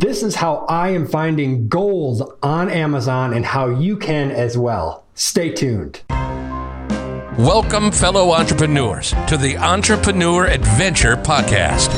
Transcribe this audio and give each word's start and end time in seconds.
This 0.00 0.22
is 0.22 0.36
how 0.36 0.64
I 0.68 0.90
am 0.90 1.08
finding 1.08 1.66
gold 1.66 2.38
on 2.40 2.70
Amazon 2.70 3.34
and 3.34 3.44
how 3.44 3.66
you 3.66 3.96
can 3.96 4.30
as 4.30 4.56
well. 4.56 5.04
Stay 5.14 5.50
tuned. 5.50 6.02
Welcome, 7.36 7.90
fellow 7.90 8.30
entrepreneurs, 8.30 9.10
to 9.26 9.36
the 9.36 9.56
Entrepreneur 9.56 10.46
Adventure 10.46 11.16
Podcast, 11.16 11.90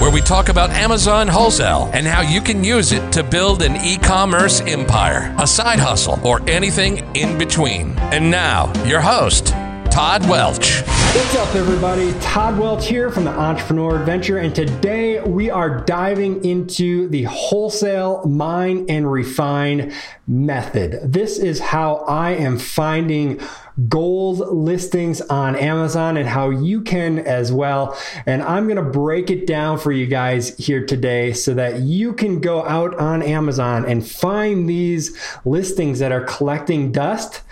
where 0.00 0.10
we 0.10 0.20
talk 0.20 0.48
about 0.48 0.70
Amazon 0.70 1.28
wholesale 1.28 1.88
and 1.94 2.08
how 2.08 2.22
you 2.22 2.40
can 2.40 2.64
use 2.64 2.90
it 2.90 3.12
to 3.12 3.22
build 3.22 3.62
an 3.62 3.76
e 3.86 3.98
commerce 3.98 4.60
empire, 4.62 5.32
a 5.38 5.46
side 5.46 5.78
hustle, 5.78 6.18
or 6.26 6.42
anything 6.50 7.08
in 7.14 7.38
between. 7.38 7.96
And 8.10 8.32
now, 8.32 8.72
your 8.84 9.00
host, 9.00 9.54
Todd 9.92 10.28
Welch. 10.28 10.82
What's 11.14 11.34
up, 11.36 11.54
everybody? 11.54 12.12
Todd 12.20 12.58
Welch 12.58 12.86
here 12.86 13.10
from 13.10 13.24
the 13.24 13.30
Entrepreneur 13.30 13.98
Adventure, 13.98 14.38
and 14.38 14.54
today 14.54 15.20
we 15.22 15.50
are 15.50 15.80
diving 15.80 16.44
into 16.44 17.08
the 17.08 17.22
wholesale 17.22 18.24
mine 18.26 18.84
and 18.90 19.10
refine 19.10 19.94
method. 20.26 21.00
This 21.02 21.38
is 21.38 21.60
how 21.60 22.04
I 22.06 22.32
am 22.32 22.58
finding 22.58 23.40
gold 23.88 24.40
listings 24.52 25.20
on 25.22 25.56
Amazon 25.56 26.16
and 26.16 26.28
how 26.28 26.50
you 26.50 26.82
can 26.82 27.20
as 27.20 27.50
well. 27.52 27.96
And 28.26 28.42
I'm 28.42 28.64
going 28.64 28.76
to 28.76 28.90
break 28.90 29.30
it 29.30 29.46
down 29.46 29.78
for 29.78 29.92
you 29.92 30.06
guys 30.06 30.56
here 30.58 30.84
today 30.84 31.32
so 31.32 31.54
that 31.54 31.80
you 31.80 32.12
can 32.12 32.40
go 32.40 32.64
out 32.66 32.98
on 32.98 33.22
Amazon 33.22 33.86
and 33.86 34.06
find 34.06 34.68
these 34.68 35.16
listings 35.44 36.00
that 36.00 36.12
are 36.12 36.24
collecting 36.24 36.92
dust 36.92 37.42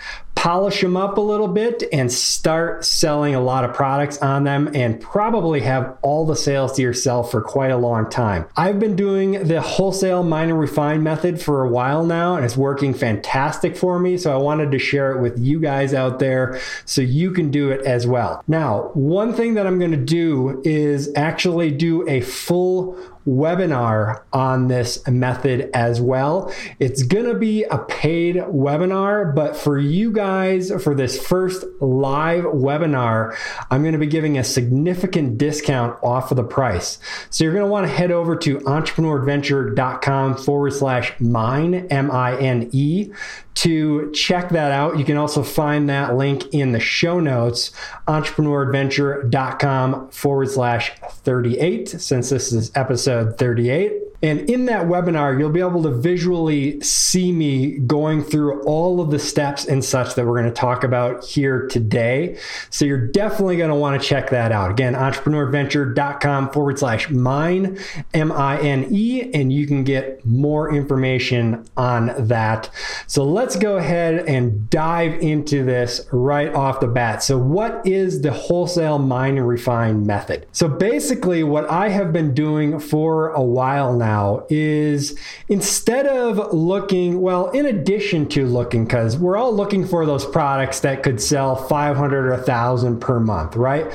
polish 0.47 0.79
them 0.79 0.95
up 0.95 1.17
a 1.17 1.21
little 1.21 1.49
bit 1.49 1.83
and 1.91 2.09
start 2.09 2.85
selling 2.85 3.35
a 3.35 3.41
lot 3.41 3.65
of 3.65 3.73
products 3.73 4.17
on 4.19 4.45
them 4.45 4.69
and 4.73 5.01
probably 5.01 5.59
have 5.59 5.97
all 6.01 6.25
the 6.25 6.37
sales 6.37 6.71
to 6.71 6.81
yourself 6.81 7.29
for 7.29 7.41
quite 7.41 7.69
a 7.69 7.75
long 7.75 8.09
time. 8.09 8.45
I've 8.55 8.79
been 8.79 8.95
doing 8.95 9.45
the 9.45 9.59
wholesale 9.59 10.21
and 10.21 10.57
refine 10.57 11.03
method 11.03 11.41
for 11.41 11.65
a 11.65 11.69
while 11.69 12.05
now 12.05 12.37
and 12.37 12.45
it's 12.45 12.55
working 12.55 12.93
fantastic 12.93 13.75
for 13.75 13.99
me. 13.99 14.17
So 14.17 14.33
I 14.33 14.37
wanted 14.37 14.71
to 14.71 14.79
share 14.79 15.11
it 15.11 15.21
with 15.21 15.37
you 15.37 15.59
guys 15.59 15.93
out 15.93 16.19
there 16.19 16.61
so 16.85 17.01
you 17.01 17.31
can 17.31 17.51
do 17.51 17.69
it 17.69 17.81
as 17.81 18.07
well. 18.07 18.41
Now, 18.47 18.91
one 18.93 19.33
thing 19.33 19.55
that 19.55 19.67
I'm 19.67 19.79
going 19.79 19.91
to 19.91 19.97
do 19.97 20.61
is 20.63 21.11
actually 21.17 21.71
do 21.71 22.07
a 22.07 22.21
full 22.21 22.97
webinar 23.27 24.23
on 24.31 24.69
this 24.69 25.05
method 25.07 25.69
as 25.73 25.99
well. 25.99 26.53
It's 26.79 27.03
going 27.03 27.25
to 27.25 27.35
be 27.35 27.65
a 27.65 27.79
paid 27.79 28.35
webinar, 28.35 29.35
but 29.35 29.55
for 29.55 29.77
you 29.77 30.11
guys, 30.11 30.71
for 30.81 30.95
this 30.95 31.21
first 31.21 31.65
live 31.81 32.45
webinar, 32.45 33.35
I'm 33.69 33.81
going 33.81 33.93
to 33.93 33.99
be 33.99 34.07
giving 34.07 34.37
a 34.37 34.43
significant 34.43 35.37
discount 35.37 36.01
off 36.01 36.31
of 36.31 36.37
the 36.37 36.43
price. 36.43 36.99
So 37.29 37.43
you're 37.43 37.53
going 37.53 37.65
to 37.65 37.71
want 37.71 37.85
to 37.85 37.93
head 37.93 38.11
over 38.11 38.35
to 38.37 38.59
entrepreneuradventure.com 38.59 40.37
forward 40.37 40.71
slash 40.71 41.13
mine, 41.19 41.87
M 41.89 42.09
I 42.09 42.37
N 42.37 42.69
E, 42.71 43.11
to 43.55 44.11
check 44.11 44.49
that 44.49 44.71
out. 44.71 44.99
You 44.99 45.03
can 45.03 45.17
also 45.17 45.43
find 45.43 45.89
that 45.89 46.15
link 46.15 46.53
in 46.53 46.71
the 46.71 46.79
show 46.79 47.19
notes, 47.19 47.71
entrepreneuradventure.com 48.07 50.11
forward 50.11 50.49
slash 50.49 50.93
38, 51.23 51.89
since 51.89 52.29
this 52.29 52.53
is 52.53 52.71
episode 52.75 53.16
38. 53.25 54.06
And 54.21 54.49
in 54.49 54.65
that 54.65 54.87
webinar, 54.87 55.37
you'll 55.37 55.51
be 55.51 55.59
able 55.59 55.83
to 55.83 55.91
visually 55.91 56.81
see 56.81 57.31
me 57.31 57.77
going 57.79 58.23
through 58.23 58.63
all 58.63 58.99
of 58.99 59.11
the 59.11 59.19
steps 59.19 59.65
and 59.65 59.85
such 59.85 60.15
that 60.15 60.25
we're 60.25 60.39
going 60.39 60.51
to 60.51 60.59
talk 60.59 60.83
about 60.83 61.23
here 61.23 61.67
today. 61.67 62.39
So 62.71 62.85
you're 62.85 63.07
definitely 63.07 63.57
going 63.57 63.69
to 63.69 63.75
want 63.75 64.01
to 64.01 64.07
check 64.07 64.31
that 64.31 64.51
out. 64.51 64.71
Again, 64.71 64.93
entrepreneuradventure.com 64.93 66.49
forward 66.49 66.79
slash 66.79 67.09
mine, 67.09 67.77
M 68.13 68.31
I 68.31 68.59
N 68.59 68.87
E, 68.89 69.31
and 69.33 69.53
you 69.53 69.67
can 69.67 69.83
get 69.83 70.25
more 70.25 70.73
information 70.73 71.65
on 71.77 72.13
that. 72.27 72.71
So 73.05 73.23
let's 73.23 73.55
go 73.55 73.77
ahead 73.77 74.25
and 74.27 74.67
dive 74.69 75.13
into 75.21 75.63
this 75.63 76.07
right 76.11 76.53
off 76.53 76.79
the 76.79 76.87
bat. 76.87 77.21
So, 77.21 77.37
what 77.37 77.85
is 77.85 78.21
the 78.21 78.31
wholesale 78.31 78.97
mine 78.97 79.37
and 79.37 79.47
refine 79.47 80.05
method? 80.05 80.47
So, 80.51 80.67
basically, 80.67 81.43
what 81.43 81.69
I 81.69 81.89
have 81.89 82.11
been 82.11 82.33
doing 82.33 82.79
for 82.79 83.29
a 83.29 83.41
while 83.41 83.93
now 83.93 84.06
now 84.07 84.45
is 84.49 85.17
instead 85.49 86.05
of 86.05 86.53
looking, 86.53 87.21
well, 87.21 87.49
in 87.51 87.65
addition 87.65 88.27
to 88.29 88.45
looking, 88.45 88.85
because 88.85 89.17
we're 89.17 89.37
all 89.37 89.53
looking 89.53 89.85
for 89.85 90.05
those 90.05 90.25
products 90.25 90.79
that 90.81 91.03
could 91.03 91.21
sell 91.21 91.55
500 91.55 92.27
or 92.27 92.31
1,000 92.31 92.99
per 92.99 93.19
month, 93.19 93.55
right? 93.55 93.91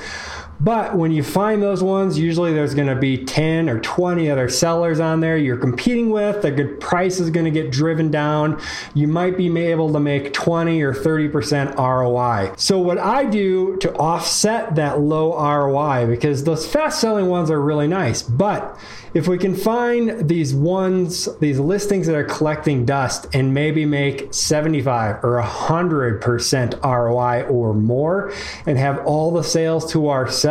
But 0.62 0.96
when 0.96 1.10
you 1.10 1.24
find 1.24 1.60
those 1.60 1.82
ones, 1.82 2.16
usually 2.16 2.52
there's 2.52 2.74
going 2.74 2.86
to 2.86 2.94
be 2.94 3.24
10 3.24 3.68
or 3.68 3.80
20 3.80 4.30
other 4.30 4.48
sellers 4.48 5.00
on 5.00 5.18
there 5.18 5.36
you're 5.36 5.56
competing 5.56 6.10
with. 6.10 6.42
The 6.42 6.52
good 6.52 6.78
price 6.78 7.18
is 7.18 7.30
going 7.30 7.46
to 7.46 7.50
get 7.50 7.72
driven 7.72 8.12
down. 8.12 8.60
You 8.94 9.08
might 9.08 9.36
be 9.36 9.48
able 9.58 9.92
to 9.92 9.98
make 9.98 10.32
20 10.32 10.80
or 10.82 10.94
30% 10.94 11.76
ROI. 11.76 12.54
So, 12.56 12.78
what 12.78 12.98
I 12.98 13.24
do 13.24 13.76
to 13.78 13.92
offset 13.94 14.76
that 14.76 15.00
low 15.00 15.36
ROI, 15.36 16.06
because 16.06 16.44
those 16.44 16.64
fast 16.64 17.00
selling 17.00 17.26
ones 17.26 17.50
are 17.50 17.60
really 17.60 17.88
nice, 17.88 18.22
but 18.22 18.78
if 19.14 19.28
we 19.28 19.36
can 19.36 19.54
find 19.54 20.26
these 20.26 20.54
ones, 20.54 21.28
these 21.38 21.58
listings 21.58 22.06
that 22.06 22.16
are 22.16 22.24
collecting 22.24 22.86
dust 22.86 23.26
and 23.34 23.52
maybe 23.52 23.84
make 23.84 24.32
75 24.32 25.22
or 25.22 25.42
100% 25.42 26.82
ROI 26.82 27.42
or 27.42 27.74
more 27.74 28.32
and 28.64 28.78
have 28.78 29.04
all 29.04 29.30
the 29.30 29.42
sales 29.42 29.90
to 29.92 30.08
ourselves, 30.08 30.42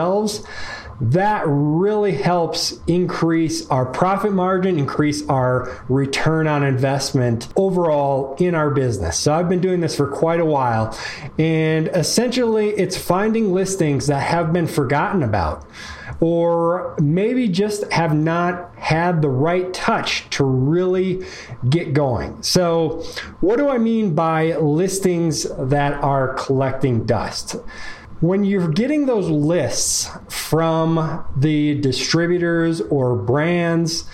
that 1.01 1.43
really 1.47 2.11
helps 2.11 2.79
increase 2.85 3.67
our 3.69 3.87
profit 3.87 4.33
margin, 4.33 4.77
increase 4.77 5.27
our 5.27 5.83
return 5.89 6.47
on 6.47 6.63
investment 6.63 7.47
overall 7.55 8.35
in 8.35 8.53
our 8.53 8.69
business. 8.69 9.17
So 9.17 9.33
I've 9.33 9.49
been 9.49 9.61
doing 9.61 9.79
this 9.79 9.95
for 9.95 10.07
quite 10.07 10.39
a 10.39 10.45
while, 10.45 10.95
and 11.39 11.87
essentially 11.87 12.69
it's 12.69 12.97
finding 12.97 13.51
listings 13.51 14.07
that 14.07 14.21
have 14.21 14.53
been 14.53 14.67
forgotten 14.67 15.23
about 15.23 15.65
or 16.19 16.95
maybe 17.01 17.47
just 17.47 17.91
have 17.91 18.13
not 18.13 18.75
had 18.77 19.23
the 19.23 19.29
right 19.29 19.73
touch 19.73 20.29
to 20.29 20.43
really 20.43 21.25
get 21.69 21.93
going. 21.93 22.41
So, 22.43 23.03
what 23.39 23.57
do 23.57 23.69
I 23.69 23.79
mean 23.79 24.13
by 24.13 24.55
listings 24.57 25.47
that 25.57 25.93
are 26.03 26.35
collecting 26.35 27.05
dust? 27.05 27.55
When 28.21 28.43
you're 28.43 28.67
getting 28.67 29.07
those 29.07 29.27
lists 29.27 30.09
from 30.29 31.25
the 31.35 31.73
distributors 31.81 32.79
or 32.79 33.15
brands, 33.15 34.05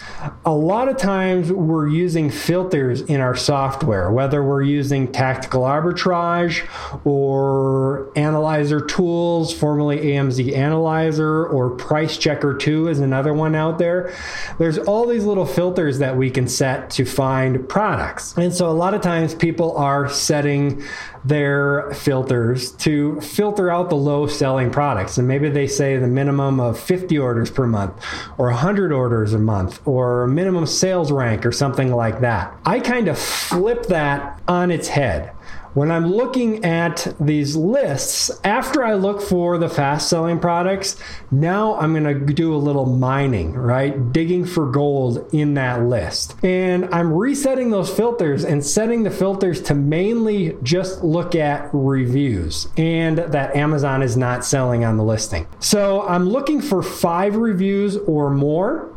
a 0.45 0.53
lot 0.53 0.88
of 0.88 0.95
times 0.95 1.51
we're 1.51 1.90
using 1.90 2.29
filters 2.29 3.01
in 3.01 3.19
our 3.19 3.35
software, 3.35 4.09
whether 4.09 4.41
we're 4.41 4.63
using 4.63 5.12
tactical 5.12 5.63
arbitrage 5.63 6.66
or 7.06 8.09
analyzer 8.17 8.79
tools, 8.79 9.53
formerly 9.53 9.97
AMZ 9.97 10.56
Analyzer, 10.56 11.46
or 11.46 11.72
Price 11.72 12.17
Checker 12.17 12.56
2 12.56 12.88
is 12.88 13.00
another 13.00 13.34
one 13.34 13.56
out 13.56 13.78
there. 13.78 14.13
There's 14.57 14.78
all 14.78 15.06
these 15.06 15.25
little 15.25 15.46
filters 15.46 16.00
that 16.00 16.16
we 16.16 16.31
can 16.31 16.47
set 16.47 16.90
to 16.91 17.03
find 17.03 17.67
products. 17.67 18.38
And 18.38 18.53
so 18.53 18.69
a 18.69 18.72
lot 18.72 18.94
of 18.94 19.01
times 19.01 19.35
people 19.35 19.75
are 19.75 20.07
setting 20.07 20.81
their 21.25 21.91
filters 21.91 22.72
to 22.72 23.19
filter 23.19 23.69
out 23.69 23.90
the 23.90 23.97
low 23.97 24.28
selling 24.28 24.72
products. 24.72 25.18
And 25.18 25.28
maybe 25.28 25.50
they 25.50 25.68
say 25.68 25.97
the 25.97 26.08
minimum 26.08 26.59
of 26.59 26.80
50 26.80 27.18
orders 27.18 27.52
per 27.52 27.68
month 27.68 27.94
or 28.38 28.47
100 28.47 28.91
orders 28.91 29.34
a 29.34 29.40
month 29.40 29.81
or 29.85 30.24
a 30.24 30.28
minimum 30.28 30.66
sales 30.66 31.12
rank 31.12 31.46
or 31.46 31.52
something 31.52 31.91
like 31.91 32.22
that. 32.22 32.56
I 32.66 32.80
kind 32.80 33.08
of 33.08 33.18
flip 33.18 33.88
that 33.88 34.41
on 34.47 34.72
its 34.72 34.88
head 34.88 35.31
when 35.73 35.91
I'm 35.91 36.07
looking 36.11 36.63
at 36.66 37.16
these 37.19 37.55
lists, 37.55 38.31
after 38.44 38.83
I 38.83 38.94
look 38.94 39.22
for 39.22 39.57
the 39.57 39.69
fast 39.69 40.09
selling 40.09 40.39
products, 40.39 40.97
now 41.31 41.75
I'm 41.75 41.94
going 41.94 42.03
to 42.03 42.33
do 42.33 42.53
a 42.53 42.57
little 42.57 42.85
mining, 42.85 43.53
right? 43.53 44.11
Digging 44.11 44.45
for 44.45 44.72
gold 44.72 45.29
in 45.33 45.53
that 45.55 45.83
list. 45.83 46.35
And 46.44 46.85
I'm 46.94 47.13
resetting 47.13 47.69
those 47.69 47.90
filters 47.90 48.43
and 48.43 48.66
setting 48.66 49.03
the 49.03 49.11
filters 49.11 49.61
to 49.64 49.75
mainly 49.75 50.58
just 50.64 51.03
look 51.03 51.35
at 51.35 51.69
reviews 51.73 52.67
and 52.78 53.17
that 53.17 53.55
Amazon 53.55 54.02
is 54.02 54.17
not 54.17 54.46
selling 54.46 54.84
on 54.84 54.97
the 54.97 55.03
listing. 55.03 55.47
So 55.59 56.08
I'm 56.08 56.28
looking 56.28 56.61
for 56.61 56.81
five 56.81 57.35
reviews 57.35 57.97
or 57.97 58.29
more 58.29 58.97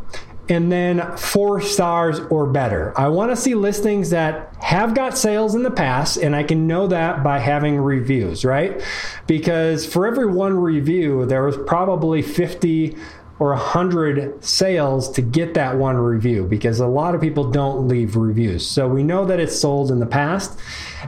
and 0.51 0.71
then 0.71 1.17
four 1.17 1.61
stars 1.61 2.19
or 2.29 2.47
better. 2.47 2.93
I 2.99 3.09
want 3.09 3.31
to 3.31 3.37
see 3.37 3.55
listings 3.55 4.11
that 4.11 4.53
have 4.57 4.95
got 4.95 5.17
sales 5.17 5.55
in 5.55 5.63
the 5.63 5.71
past, 5.71 6.17
and 6.17 6.35
I 6.35 6.43
can 6.43 6.67
know 6.67 6.89
that 6.89 7.23
by 7.23 7.39
having 7.39 7.79
reviews, 7.79 8.45
right? 8.45 8.83
Because 9.27 9.87
for 9.87 10.07
every 10.07 10.27
one 10.27 10.59
review, 10.59 11.25
there 11.25 11.45
was 11.45 11.57
probably 11.57 12.21
50 12.21 12.97
or 13.41 13.55
100 13.55 14.45
sales 14.45 15.11
to 15.13 15.23
get 15.23 15.55
that 15.55 15.75
one 15.75 15.97
review 15.97 16.45
because 16.45 16.79
a 16.79 16.87
lot 16.87 17.15
of 17.15 17.23
people 17.23 17.51
don't 17.51 17.89
leave 17.89 18.15
reviews. 18.15 18.69
So 18.69 18.87
we 18.87 19.03
know 19.03 19.25
that 19.25 19.41
it's 19.41 19.59
sold 19.59 19.91
in 19.91 19.99
the 19.99 20.05
past. 20.07 20.59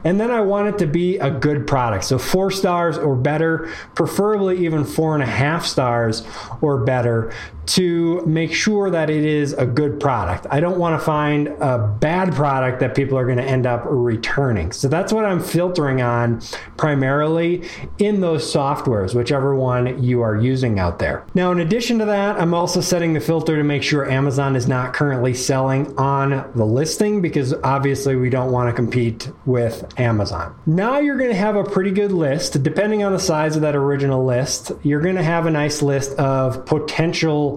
And 0.02 0.18
then 0.18 0.30
I 0.30 0.40
want 0.40 0.68
it 0.68 0.78
to 0.78 0.86
be 0.86 1.18
a 1.18 1.30
good 1.30 1.66
product. 1.66 2.04
So 2.04 2.18
four 2.18 2.50
stars 2.50 2.96
or 2.96 3.14
better, 3.16 3.70
preferably 3.94 4.64
even 4.64 4.86
four 4.86 5.12
and 5.12 5.22
a 5.22 5.26
half 5.26 5.66
stars 5.66 6.26
or 6.62 6.78
better 6.78 7.34
to 7.64 8.24
make 8.26 8.52
sure 8.52 8.90
that 8.90 9.08
it 9.10 9.24
is 9.24 9.52
a 9.52 9.66
good 9.66 10.00
product. 10.00 10.46
I 10.50 10.60
don't 10.60 10.78
want 10.78 10.98
to 10.98 11.04
find 11.04 11.48
a 11.48 11.78
bad 11.78 12.32
product 12.34 12.80
that 12.80 12.94
people 12.94 13.16
are 13.16 13.24
going 13.24 13.38
to 13.38 13.44
end 13.44 13.66
up 13.66 13.82
returning. 13.86 14.72
So 14.72 14.88
that's 14.88 15.12
what 15.12 15.24
I'm 15.24 15.40
filtering 15.40 16.02
on 16.02 16.40
primarily 16.76 17.68
in 17.98 18.20
those 18.20 18.52
softwares, 18.52 19.14
whichever 19.14 19.54
one 19.54 20.02
you 20.02 20.22
are 20.22 20.36
using 20.36 20.78
out 20.78 20.98
there. 20.98 21.24
Now, 21.34 21.52
in 21.52 21.60
addition 21.60 21.98
to 22.00 22.04
that, 22.06 22.40
I'm 22.40 22.54
also 22.54 22.80
setting 22.80 23.12
the 23.12 23.20
filter 23.20 23.56
to 23.56 23.64
make 23.64 23.82
sure 23.82 24.10
Amazon 24.10 24.56
is 24.56 24.66
not 24.66 24.92
currently 24.92 25.34
selling 25.34 25.96
on 25.96 26.50
the 26.54 26.66
listing 26.66 27.22
because 27.22 27.54
obviously 27.62 28.16
we 28.16 28.30
don't 28.30 28.50
want 28.50 28.68
to 28.68 28.74
compete 28.74 29.30
with 29.46 29.88
Amazon. 30.00 30.54
Now 30.66 30.98
you're 30.98 31.18
going 31.18 31.30
to 31.30 31.36
have 31.36 31.56
a 31.56 31.64
pretty 31.64 31.90
good 31.90 32.12
list, 32.12 32.62
depending 32.62 33.02
on 33.04 33.12
the 33.12 33.20
size 33.20 33.56
of 33.56 33.62
that 33.62 33.76
original 33.76 34.24
list. 34.24 34.72
You're 34.82 35.00
going 35.00 35.16
to 35.16 35.22
have 35.22 35.46
a 35.46 35.50
nice 35.50 35.82
list 35.82 36.12
of 36.18 36.66
potential 36.66 37.51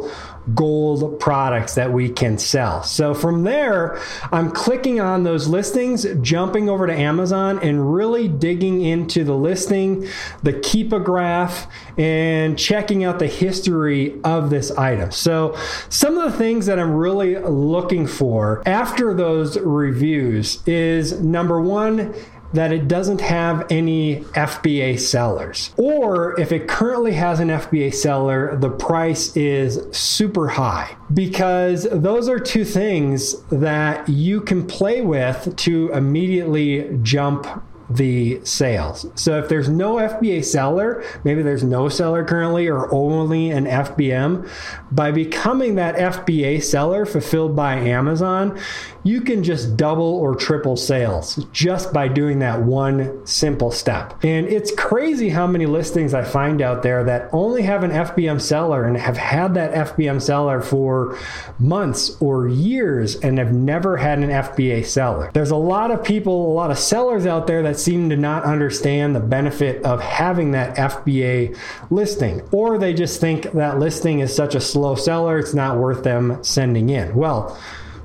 gold 0.53 1.19
products 1.19 1.75
that 1.75 1.91
we 1.91 2.09
can 2.09 2.37
sell. 2.37 2.83
So 2.83 3.13
from 3.13 3.43
there, 3.43 3.99
I'm 4.31 4.51
clicking 4.51 4.99
on 4.99 5.23
those 5.23 5.47
listings, 5.47 6.05
jumping 6.21 6.69
over 6.69 6.85
to 6.85 6.93
Amazon 6.93 7.59
and 7.63 7.93
really 7.93 8.27
digging 8.27 8.81
into 8.81 9.23
the 9.23 9.35
listing, 9.35 10.07
the 10.43 10.53
Keepa 10.53 11.03
graph, 11.03 11.67
and 11.97 12.59
checking 12.59 13.03
out 13.03 13.17
the 13.19 13.27
history 13.27 14.19
of 14.23 14.49
this 14.49 14.69
item. 14.71 15.11
So 15.11 15.57
some 15.89 16.17
of 16.17 16.31
the 16.31 16.37
things 16.37 16.67
that 16.67 16.77
I'm 16.77 16.93
really 16.93 17.37
looking 17.39 18.05
for 18.05 18.61
after 18.67 19.13
those 19.13 19.57
reviews 19.57 20.61
is 20.67 21.19
number 21.21 21.59
one, 21.59 22.13
that 22.55 22.71
it 22.71 22.87
doesn't 22.87 23.21
have 23.21 23.65
any 23.69 24.21
FBA 24.33 24.99
sellers. 24.99 25.71
Or 25.77 26.39
if 26.39 26.51
it 26.51 26.67
currently 26.67 27.13
has 27.13 27.39
an 27.39 27.49
FBA 27.49 27.93
seller, 27.93 28.55
the 28.57 28.69
price 28.69 29.35
is 29.35 29.85
super 29.95 30.47
high 30.47 30.95
because 31.13 31.87
those 31.91 32.27
are 32.27 32.39
two 32.39 32.65
things 32.65 33.41
that 33.45 34.07
you 34.09 34.41
can 34.41 34.65
play 34.65 35.01
with 35.01 35.55
to 35.57 35.91
immediately 35.91 36.97
jump 37.01 37.47
the 37.89 38.43
sales. 38.43 39.05
So 39.15 39.37
if 39.37 39.47
there's 39.47 39.69
no 39.69 39.95
FBA 39.95 40.43
seller, 40.43 41.03
maybe 41.23 41.43
there's 41.43 41.63
no 41.63 41.89
seller 41.89 42.23
currently 42.23 42.67
or 42.67 42.91
only 42.93 43.51
an 43.51 43.65
FBM, 43.65 44.49
by 44.91 45.11
becoming 45.11 45.75
that 45.75 45.95
FBA 45.95 46.63
seller 46.63 47.05
fulfilled 47.05 47.55
by 47.55 47.75
Amazon, 47.75 48.59
you 49.05 49.21
can 49.21 49.43
just 49.43 49.77
double 49.77 50.15
or 50.15 50.35
triple 50.35 50.75
sales 50.75 51.35
just 51.53 51.93
by 51.93 52.07
doing 52.07 52.39
that 52.39 52.59
one 52.63 53.23
simple 53.25 53.69
step. 53.69 54.15
And 54.23 54.47
it's 54.47 54.73
crazy 54.73 55.29
how 55.29 55.45
many 55.45 55.67
listings 55.67 56.15
I 56.15 56.23
find 56.23 56.59
out 56.59 56.81
there 56.81 57.03
that 57.03 57.29
only 57.31 57.61
have 57.61 57.83
an 57.83 57.91
FBM 57.91 58.41
seller 58.41 58.83
and 58.83 58.97
have 58.97 59.15
had 59.15 59.53
that 59.53 59.73
FBM 59.73 60.19
seller 60.19 60.59
for 60.59 61.19
months 61.59 62.19
or 62.19 62.47
years 62.47 63.15
and 63.17 63.37
have 63.37 63.53
never 63.53 63.95
had 63.95 64.17
an 64.17 64.29
FBA 64.29 64.87
seller. 64.87 65.29
There's 65.35 65.51
a 65.51 65.55
lot 65.55 65.91
of 65.91 66.03
people, 66.03 66.51
a 66.51 66.55
lot 66.55 66.71
of 66.71 66.79
sellers 66.79 67.27
out 67.27 67.45
there 67.45 67.61
that 67.61 67.79
seem 67.79 68.09
to 68.09 68.17
not 68.17 68.43
understand 68.43 69.15
the 69.15 69.19
benefit 69.19 69.83
of 69.83 70.01
having 70.01 70.49
that 70.51 70.77
FBA 70.77 71.55
listing, 71.91 72.41
or 72.51 72.79
they 72.79 72.95
just 72.95 73.21
think 73.21 73.51
that 73.51 73.77
listing 73.77 74.19
is 74.19 74.35
such 74.35 74.55
a 74.55 74.61
slow 74.61 74.95
seller, 74.95 75.37
it's 75.37 75.53
not 75.53 75.77
worth 75.77 76.03
them 76.03 76.43
sending 76.43 76.89
in. 76.89 77.13
Well, 77.13 77.55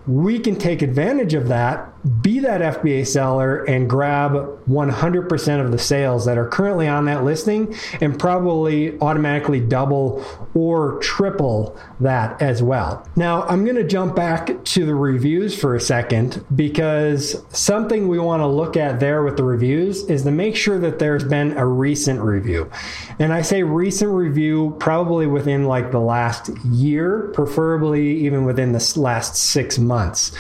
we 0.07 0.39
can 0.39 0.57
take 0.57 0.83
advantage 0.83 1.35
of 1.35 1.49
that 1.49 1.93
be 2.23 2.41
that 2.41 2.61
FBA 2.61 3.07
seller 3.07 3.65
and 3.65 3.89
grab 3.89 4.33
100% 4.67 5.65
of 5.65 5.71
the 5.71 5.79
sales 5.79 6.25
that 6.25 6.39
are 6.39 6.49
currently 6.49 6.89
on 6.89 7.05
that 7.05 7.25
listing 7.25 7.75
and 8.01 8.19
probably 8.19 8.99
automatically 9.01 9.61
double 9.61 10.25
or 10.55 10.99
triple 11.01 11.79
that 12.01 12.41
as 12.41 12.63
well. 12.63 13.07
Now, 13.17 13.43
I'm 13.43 13.65
going 13.65 13.77
to 13.77 13.87
jump 13.87 14.17
back 14.17 14.65
to 14.65 14.87
the 14.87 14.95
reviews 14.95 15.59
for 15.59 15.75
a 15.75 15.81
second 15.81 16.45
because 16.55 17.45
something 17.51 18.09
we 18.09 18.19
want 18.19 18.41
to 18.41 18.47
look 18.47 18.77
at 18.77 19.01
there 19.01 19.23
with 19.23 19.37
the 19.37 19.45
reviews 19.45 20.05
is 20.05 20.23
to 20.23 20.31
make 20.31 20.57
sure 20.57 20.79
that 20.79 20.99
there's 20.99 21.25
been 21.25 21.57
a 21.59 21.67
recent 21.67 22.21
review. 22.21 22.71
And 23.19 23.33
I 23.33 23.43
say 23.43 23.63
recent 23.63 24.11
review 24.11 24.77
probably 24.81 25.27
within 25.27 25.65
like 25.65 25.91
the 25.91 26.01
last 26.01 26.51
year, 26.65 27.31
preferably 27.35 28.25
even 28.25 28.45
within 28.45 28.73
the 28.73 28.93
last 28.97 29.37
six 29.37 29.79
months 29.79 30.33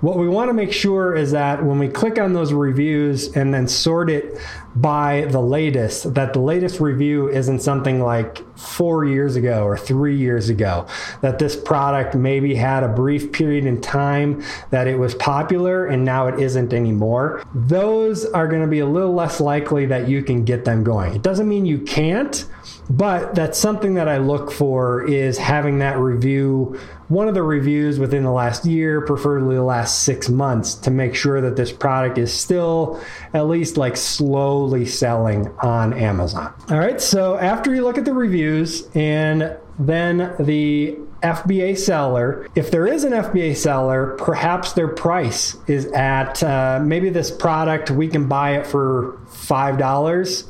what 0.00 0.18
we 0.18 0.28
want 0.28 0.50
to 0.50 0.52
make 0.52 0.72
sure 0.72 1.14
is 1.14 1.32
that 1.32 1.64
when 1.64 1.78
we 1.78 1.88
click 1.88 2.18
on 2.18 2.34
those 2.34 2.52
reviews 2.52 3.34
and 3.34 3.52
then 3.54 3.66
sort 3.66 4.10
it 4.10 4.38
by 4.74 5.22
the 5.30 5.40
latest, 5.40 6.12
that 6.14 6.34
the 6.34 6.38
latest 6.38 6.80
review 6.80 7.30
isn't 7.30 7.60
something 7.60 8.02
like 8.02 8.44
four 8.58 9.06
years 9.06 9.36
ago 9.36 9.64
or 9.64 9.76
three 9.78 10.16
years 10.16 10.50
ago, 10.50 10.86
that 11.22 11.38
this 11.38 11.56
product 11.56 12.14
maybe 12.14 12.54
had 12.54 12.82
a 12.82 12.88
brief 12.88 13.32
period 13.32 13.64
in 13.64 13.80
time 13.80 14.42
that 14.68 14.86
it 14.86 14.98
was 14.98 15.14
popular 15.14 15.86
and 15.86 16.04
now 16.04 16.26
it 16.26 16.38
isn't 16.38 16.74
anymore. 16.74 17.42
Those 17.54 18.26
are 18.26 18.46
going 18.48 18.62
to 18.62 18.68
be 18.68 18.80
a 18.80 18.86
little 18.86 19.14
less 19.14 19.40
likely 19.40 19.86
that 19.86 20.08
you 20.08 20.22
can 20.22 20.44
get 20.44 20.66
them 20.66 20.84
going. 20.84 21.14
It 21.14 21.22
doesn't 21.22 21.48
mean 21.48 21.64
you 21.64 21.78
can't, 21.78 22.46
but 22.90 23.34
that's 23.34 23.58
something 23.58 23.94
that 23.94 24.08
I 24.08 24.18
look 24.18 24.52
for 24.52 25.08
is 25.08 25.38
having 25.38 25.78
that 25.78 25.98
review 25.98 26.78
one 27.08 27.28
of 27.28 27.34
the 27.34 27.42
reviews 27.42 27.98
within 27.98 28.24
the 28.24 28.32
last 28.32 28.64
year, 28.64 29.00
preferably 29.00 29.56
the 29.56 29.62
last 29.62 30.02
six 30.02 30.28
months, 30.28 30.74
to 30.74 30.90
make 30.90 31.14
sure 31.14 31.40
that 31.40 31.56
this 31.56 31.70
product 31.70 32.18
is 32.18 32.32
still 32.32 33.00
at 33.32 33.46
least 33.46 33.76
like 33.76 33.96
slowly 33.96 34.86
selling 34.86 35.48
on 35.60 35.92
Amazon. 35.92 36.52
All 36.70 36.78
right, 36.78 37.00
so 37.00 37.36
after 37.36 37.74
you 37.74 37.84
look 37.84 37.98
at 37.98 38.04
the 38.04 38.14
reviews 38.14 38.88
and 38.94 39.56
then 39.78 40.34
the 40.40 40.98
FBA 41.22 41.78
seller, 41.78 42.48
if 42.54 42.70
there 42.70 42.86
is 42.86 43.04
an 43.04 43.12
FBA 43.12 43.56
seller, 43.56 44.16
perhaps 44.18 44.72
their 44.72 44.88
price 44.88 45.56
is 45.66 45.86
at 45.92 46.42
uh, 46.42 46.80
maybe 46.82 47.10
this 47.10 47.30
product, 47.30 47.90
we 47.90 48.08
can 48.08 48.26
buy 48.26 48.56
it 48.56 48.66
for 48.66 49.18
$5 49.28 50.46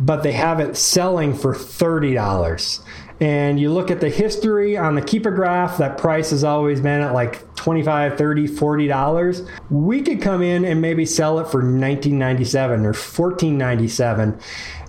but 0.00 0.22
they 0.22 0.32
have 0.32 0.60
it 0.60 0.76
selling 0.76 1.34
for 1.34 1.54
$30 1.54 2.80
and 3.20 3.60
you 3.60 3.70
look 3.70 3.90
at 3.90 4.00
the 4.00 4.08
history 4.08 4.78
on 4.78 4.94
the 4.94 5.02
Keepa 5.02 5.34
graph, 5.34 5.76
that 5.78 5.98
price 5.98 6.30
has 6.30 6.42
always 6.42 6.80
been 6.80 7.02
at 7.02 7.12
like 7.12 7.54
25, 7.54 8.16
30, 8.16 8.46
40 8.46 8.86
dollars. 8.86 9.42
We 9.68 10.00
could 10.00 10.22
come 10.22 10.42
in 10.42 10.64
and 10.64 10.80
maybe 10.80 11.04
sell 11.04 11.38
it 11.38 11.44
for 11.44 11.58
1997 11.58 12.80
or 12.80 12.94
1497 12.94 14.40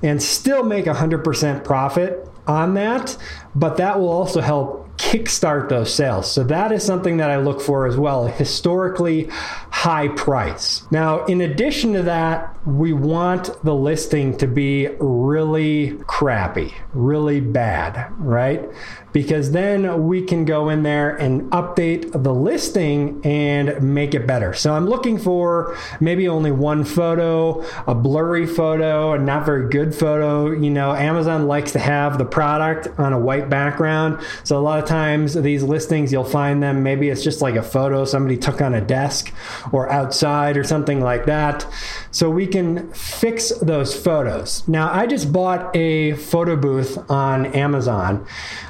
and 0.03 0.23
still 0.23 0.63
make 0.63 0.85
100% 0.85 1.63
profit 1.65 2.27
on 2.47 2.73
that, 2.75 3.17
but 3.53 3.77
that 3.77 3.99
will 3.99 4.09
also 4.09 4.41
help 4.41 4.80
kickstart 5.01 5.67
those 5.67 5.93
sales. 5.93 6.31
So 6.31 6.43
that 6.43 6.71
is 6.71 6.85
something 6.85 7.17
that 7.17 7.31
I 7.31 7.37
look 7.37 7.59
for 7.59 7.87
as 7.87 7.97
well. 7.97 8.27
Historically 8.27 9.27
high 9.71 10.09
price. 10.09 10.83
Now, 10.91 11.25
in 11.25 11.41
addition 11.41 11.93
to 11.93 12.03
that, 12.03 12.55
we 12.67 12.93
want 12.93 13.49
the 13.63 13.73
listing 13.73 14.37
to 14.37 14.45
be 14.45 14.89
really 14.99 15.97
crappy, 16.05 16.75
really 16.93 17.39
bad, 17.39 18.13
right? 18.19 18.69
Because 19.13 19.51
then 19.51 20.07
we 20.07 20.21
can 20.21 20.45
go 20.45 20.69
in 20.69 20.83
there 20.83 21.15
and 21.15 21.49
update 21.51 22.11
the 22.23 22.33
listing 22.33 23.21
and 23.25 23.81
make 23.81 24.13
it 24.13 24.25
better. 24.25 24.53
So 24.53 24.73
I'm 24.73 24.87
looking 24.87 25.17
for 25.17 25.77
maybe 25.99 26.27
only 26.27 26.51
one 26.51 26.83
photo, 26.83 27.63
a 27.87 27.95
blurry 27.95 28.45
photo, 28.45 29.13
a 29.13 29.19
not 29.19 29.45
very 29.45 29.69
good 29.69 29.93
photo. 29.93 30.51
You 30.51 30.69
know, 30.69 30.93
Amazon 30.93 31.47
likes 31.47 31.71
to 31.73 31.79
have 31.79 32.17
the 32.17 32.25
product 32.25 32.87
on 32.99 33.13
a 33.13 33.19
white 33.19 33.49
background. 33.49 34.21
So 34.43 34.57
a 34.57 34.61
lot 34.61 34.79
of 34.79 34.85
times 34.85 35.33
these 35.33 35.63
listings, 35.63 36.11
you'll 36.11 36.23
find 36.23 36.61
them, 36.61 36.83
maybe 36.83 37.09
it's 37.09 37.23
just 37.23 37.41
like 37.41 37.55
a 37.55 37.63
photo 37.63 38.05
somebody 38.05 38.37
took 38.37 38.61
on 38.61 38.73
a 38.73 38.81
desk 38.81 39.33
or 39.71 39.89
outside 39.91 40.57
or 40.57 40.63
something 40.63 41.01
like 41.01 41.25
that. 41.25 41.65
So 42.11 42.29
we 42.29 42.47
can 42.47 42.91
fix 42.93 43.49
those 43.59 43.95
photos. 43.95 44.67
Now, 44.67 44.91
I 44.91 45.07
just 45.07 45.31
bought 45.31 45.75
a 45.75 46.13
photo 46.13 46.55
booth 46.55 46.97
on 47.09 47.47
Amazon 47.47 48.25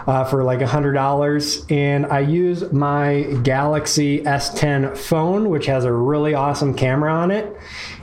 uh, 0.07 0.25
for 0.31 0.43
like 0.43 0.59
$100, 0.59 1.71
and 1.71 2.07
I 2.07 2.21
use 2.21 2.71
my 2.71 3.23
Galaxy 3.43 4.21
S10 4.21 4.97
phone, 4.97 5.50
which 5.50 5.67
has 5.67 5.85
a 5.85 5.91
really 5.93 6.33
awesome 6.33 6.73
camera 6.73 7.13
on 7.13 7.29
it. 7.29 7.55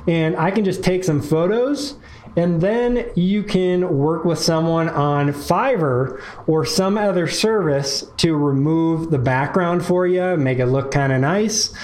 And 0.06 0.36
I 0.36 0.52
can 0.52 0.64
just 0.64 0.84
take 0.84 1.02
some 1.02 1.20
photos 1.20 1.96
and 2.36 2.60
then 2.60 3.10
you 3.16 3.42
can 3.42 3.98
work 3.98 4.24
with 4.24 4.38
someone 4.38 4.88
on 4.88 5.32
Fiverr 5.32 6.22
or 6.46 6.64
some 6.64 6.96
other 6.96 7.26
service 7.26 8.04
to 8.18 8.36
remove 8.36 9.10
the 9.10 9.18
background 9.18 9.84
for 9.84 10.06
you, 10.06 10.36
make 10.36 10.60
it 10.60 10.66
look 10.66 10.92
kind 10.92 11.12
of 11.12 11.20
nice 11.20 11.74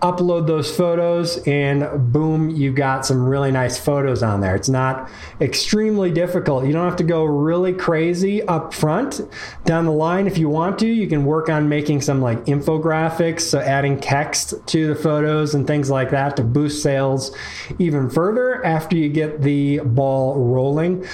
upload 0.00 0.46
those 0.46 0.74
photos 0.74 1.36
and 1.46 2.12
boom 2.12 2.48
you 2.50 2.72
got 2.72 3.04
some 3.04 3.22
really 3.26 3.50
nice 3.50 3.78
photos 3.78 4.22
on 4.22 4.40
there. 4.40 4.56
It's 4.56 4.68
not 4.68 5.10
extremely 5.40 6.10
difficult. 6.10 6.64
You 6.64 6.72
don't 6.72 6.86
have 6.86 6.96
to 6.96 7.04
go 7.04 7.24
really 7.24 7.72
crazy 7.72 8.42
up 8.42 8.72
front. 8.72 9.20
Down 9.64 9.84
the 9.84 9.92
line 9.92 10.26
if 10.26 10.38
you 10.38 10.48
want 10.48 10.78
to 10.80 10.86
you 10.86 11.06
can 11.06 11.24
work 11.24 11.48
on 11.48 11.68
making 11.68 12.00
some 12.00 12.22
like 12.22 12.44
infographics 12.46 13.40
so 13.40 13.60
adding 13.60 14.00
text 14.00 14.54
to 14.66 14.88
the 14.88 14.94
photos 14.94 15.54
and 15.54 15.66
things 15.66 15.90
like 15.90 16.10
that 16.10 16.36
to 16.36 16.42
boost 16.42 16.82
sales 16.82 17.36
even 17.78 18.08
further 18.08 18.64
after 18.64 18.96
you 18.96 19.08
get 19.08 19.42
the 19.42 19.80
ball 19.80 20.36
rolling 20.36 21.06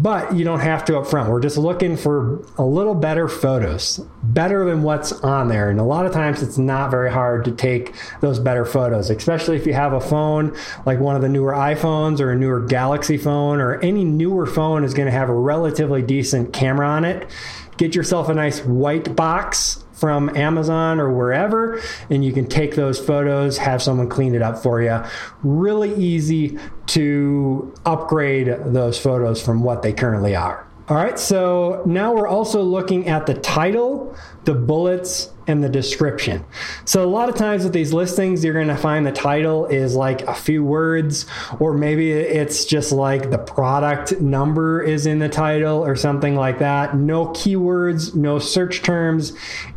but 0.00 0.34
you 0.34 0.44
don't 0.44 0.60
have 0.60 0.84
to 0.86 0.98
up 0.98 1.06
front. 1.06 1.30
We're 1.30 1.40
just 1.40 1.58
looking 1.58 1.96
for 1.96 2.42
a 2.56 2.64
little 2.64 2.94
better 2.94 3.28
photos, 3.28 3.98
better 4.22 4.64
than 4.64 4.82
what's 4.82 5.12
on 5.12 5.48
there. 5.48 5.68
And 5.68 5.78
a 5.78 5.84
lot 5.84 6.06
of 6.06 6.12
times 6.12 6.42
it's 6.42 6.56
not 6.56 6.90
very 6.90 7.10
hard 7.10 7.44
to 7.44 7.52
take 7.52 7.94
those 8.20 8.38
better 8.38 8.64
photos, 8.64 9.10
especially 9.10 9.56
if 9.56 9.66
you 9.66 9.74
have 9.74 9.92
a 9.92 10.00
phone 10.00 10.56
like 10.86 11.00
one 11.00 11.16
of 11.16 11.22
the 11.22 11.28
newer 11.28 11.52
iPhones 11.52 12.18
or 12.18 12.32
a 12.32 12.36
newer 12.36 12.60
Galaxy 12.60 13.18
phone 13.18 13.60
or 13.60 13.78
any 13.80 14.04
newer 14.04 14.46
phone 14.46 14.84
is 14.84 14.94
going 14.94 15.06
to 15.06 15.12
have 15.12 15.28
a 15.28 15.34
relatively 15.34 16.00
decent 16.00 16.54
camera 16.54 16.88
on 16.88 17.04
it. 17.04 17.30
Get 17.76 17.94
yourself 17.94 18.28
a 18.28 18.34
nice 18.34 18.64
white 18.64 19.14
box 19.14 19.79
from 20.00 20.34
Amazon 20.34 20.98
or 20.98 21.12
wherever, 21.12 21.78
and 22.08 22.24
you 22.24 22.32
can 22.32 22.46
take 22.46 22.74
those 22.74 22.98
photos, 22.98 23.58
have 23.58 23.82
someone 23.82 24.08
clean 24.08 24.34
it 24.34 24.40
up 24.40 24.58
for 24.58 24.80
you. 24.80 25.04
Really 25.42 25.94
easy 25.94 26.58
to 26.86 27.74
upgrade 27.84 28.48
those 28.64 28.98
photos 28.98 29.42
from 29.42 29.62
what 29.62 29.82
they 29.82 29.92
currently 29.92 30.34
are. 30.34 30.66
All 30.90 30.96
right, 30.96 31.16
so 31.16 31.84
now 31.86 32.12
we're 32.12 32.26
also 32.26 32.62
looking 32.62 33.06
at 33.06 33.24
the 33.24 33.34
title, 33.34 34.16
the 34.42 34.54
bullets, 34.54 35.30
and 35.46 35.62
the 35.62 35.68
description. 35.68 36.44
So, 36.84 37.04
a 37.04 37.06
lot 37.06 37.28
of 37.28 37.36
times 37.36 37.62
with 37.62 37.72
these 37.72 37.92
listings, 37.92 38.44
you're 38.44 38.54
going 38.54 38.66
to 38.66 38.76
find 38.76 39.06
the 39.06 39.12
title 39.12 39.66
is 39.66 39.94
like 39.94 40.22
a 40.22 40.34
few 40.34 40.64
words, 40.64 41.26
or 41.60 41.74
maybe 41.74 42.10
it's 42.10 42.64
just 42.64 42.90
like 42.90 43.30
the 43.30 43.38
product 43.38 44.20
number 44.20 44.82
is 44.82 45.06
in 45.06 45.20
the 45.20 45.28
title 45.28 45.84
or 45.84 45.94
something 45.94 46.34
like 46.34 46.58
that. 46.58 46.96
No 46.96 47.26
keywords, 47.26 48.16
no 48.16 48.40
search 48.40 48.82
terms, 48.82 49.32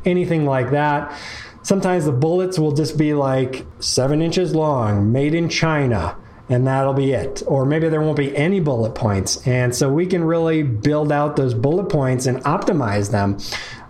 anything 0.06 0.46
like 0.46 0.72
that. 0.72 1.16
Sometimes 1.62 2.06
the 2.06 2.12
bullets 2.12 2.58
will 2.58 2.72
just 2.72 2.98
be 2.98 3.14
like 3.14 3.68
seven 3.78 4.20
inches 4.20 4.56
long, 4.56 5.12
made 5.12 5.36
in 5.36 5.48
China 5.48 6.18
and 6.54 6.68
that'll 6.68 6.94
be 6.94 7.12
it. 7.12 7.42
Or 7.48 7.66
maybe 7.66 7.90
there 7.90 8.02
won't 8.02 8.18
be 8.18 8.36
any 8.36 8.60
bullet 8.60 8.96
points. 8.96 9.46
And 9.48 9.76
so 9.76 9.92
we 9.92 10.06
can 10.06 10.24
really 10.24 10.64
build 10.64 11.12
out 11.12 11.36
those 11.36 11.54
bullet 11.54 11.90
points 11.90 12.26
and 12.26 12.38
optimize 12.44 13.12
them. 13.12 13.40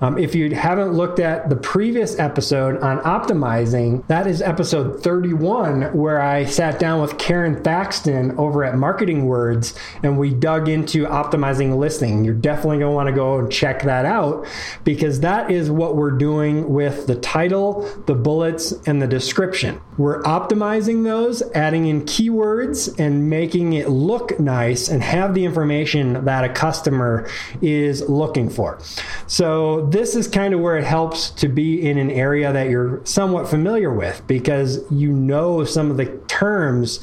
Um, 0.01 0.17
if 0.17 0.35
you 0.35 0.53
haven't 0.55 0.93
looked 0.93 1.19
at 1.19 1.49
the 1.49 1.55
previous 1.55 2.17
episode 2.19 2.81
on 2.81 2.99
optimizing, 2.99 4.05
that 4.07 4.27
is 4.27 4.41
episode 4.41 5.01
31, 5.01 5.93
where 5.93 6.21
I 6.21 6.45
sat 6.45 6.79
down 6.79 7.01
with 7.01 7.17
Karon 7.17 7.63
Thackston 7.63 8.37
over 8.37 8.63
at 8.63 8.75
Marketing 8.75 9.25
Words 9.25 9.73
and 10.01 10.17
we 10.17 10.33
dug 10.33 10.67
into 10.67 11.05
optimizing 11.05 11.77
listing. 11.77 12.25
You're 12.25 12.33
definitely 12.33 12.79
going 12.79 12.91
to 12.91 12.95
want 12.95 13.07
to 13.07 13.15
go 13.15 13.39
and 13.39 13.51
check 13.51 13.83
that 13.83 14.05
out 14.05 14.45
because 14.83 15.21
that 15.21 15.51
is 15.51 15.69
what 15.71 15.95
we're 15.95 16.11
doing 16.11 16.69
with 16.69 17.07
the 17.07 17.15
title, 17.15 17.81
the 18.05 18.15
bullets, 18.15 18.73
and 18.85 19.01
the 19.01 19.07
description. 19.07 19.79
We're 19.97 20.21
optimizing 20.23 21.03
those, 21.03 21.43
adding 21.53 21.85
in 21.85 22.01
keywords, 22.03 22.99
and 22.99 23.29
making 23.29 23.73
it 23.73 23.89
look 23.89 24.39
nice 24.39 24.89
and 24.89 25.03
have 25.03 25.33
the 25.33 25.45
information 25.45 26.25
that 26.25 26.43
a 26.43 26.49
customer 26.49 27.29
is 27.61 28.07
looking 28.09 28.49
for. 28.49 28.79
So, 29.27 29.85
this 29.93 30.15
is 30.15 30.27
kind 30.27 30.55
of 30.55 30.59
where 30.59 30.75
it 30.75 30.83
helps 30.83 31.29
to 31.29 31.47
be 31.47 31.87
in 31.87 31.99
an 31.99 32.09
area 32.09 32.51
that 32.51 32.67
you're 32.67 32.99
somewhat 33.05 33.47
familiar 33.47 33.93
with 33.93 34.25
because 34.25 34.79
you 34.91 35.13
know 35.13 35.63
some 35.63 35.91
of 35.91 35.97
the 35.97 36.05
terms 36.27 36.99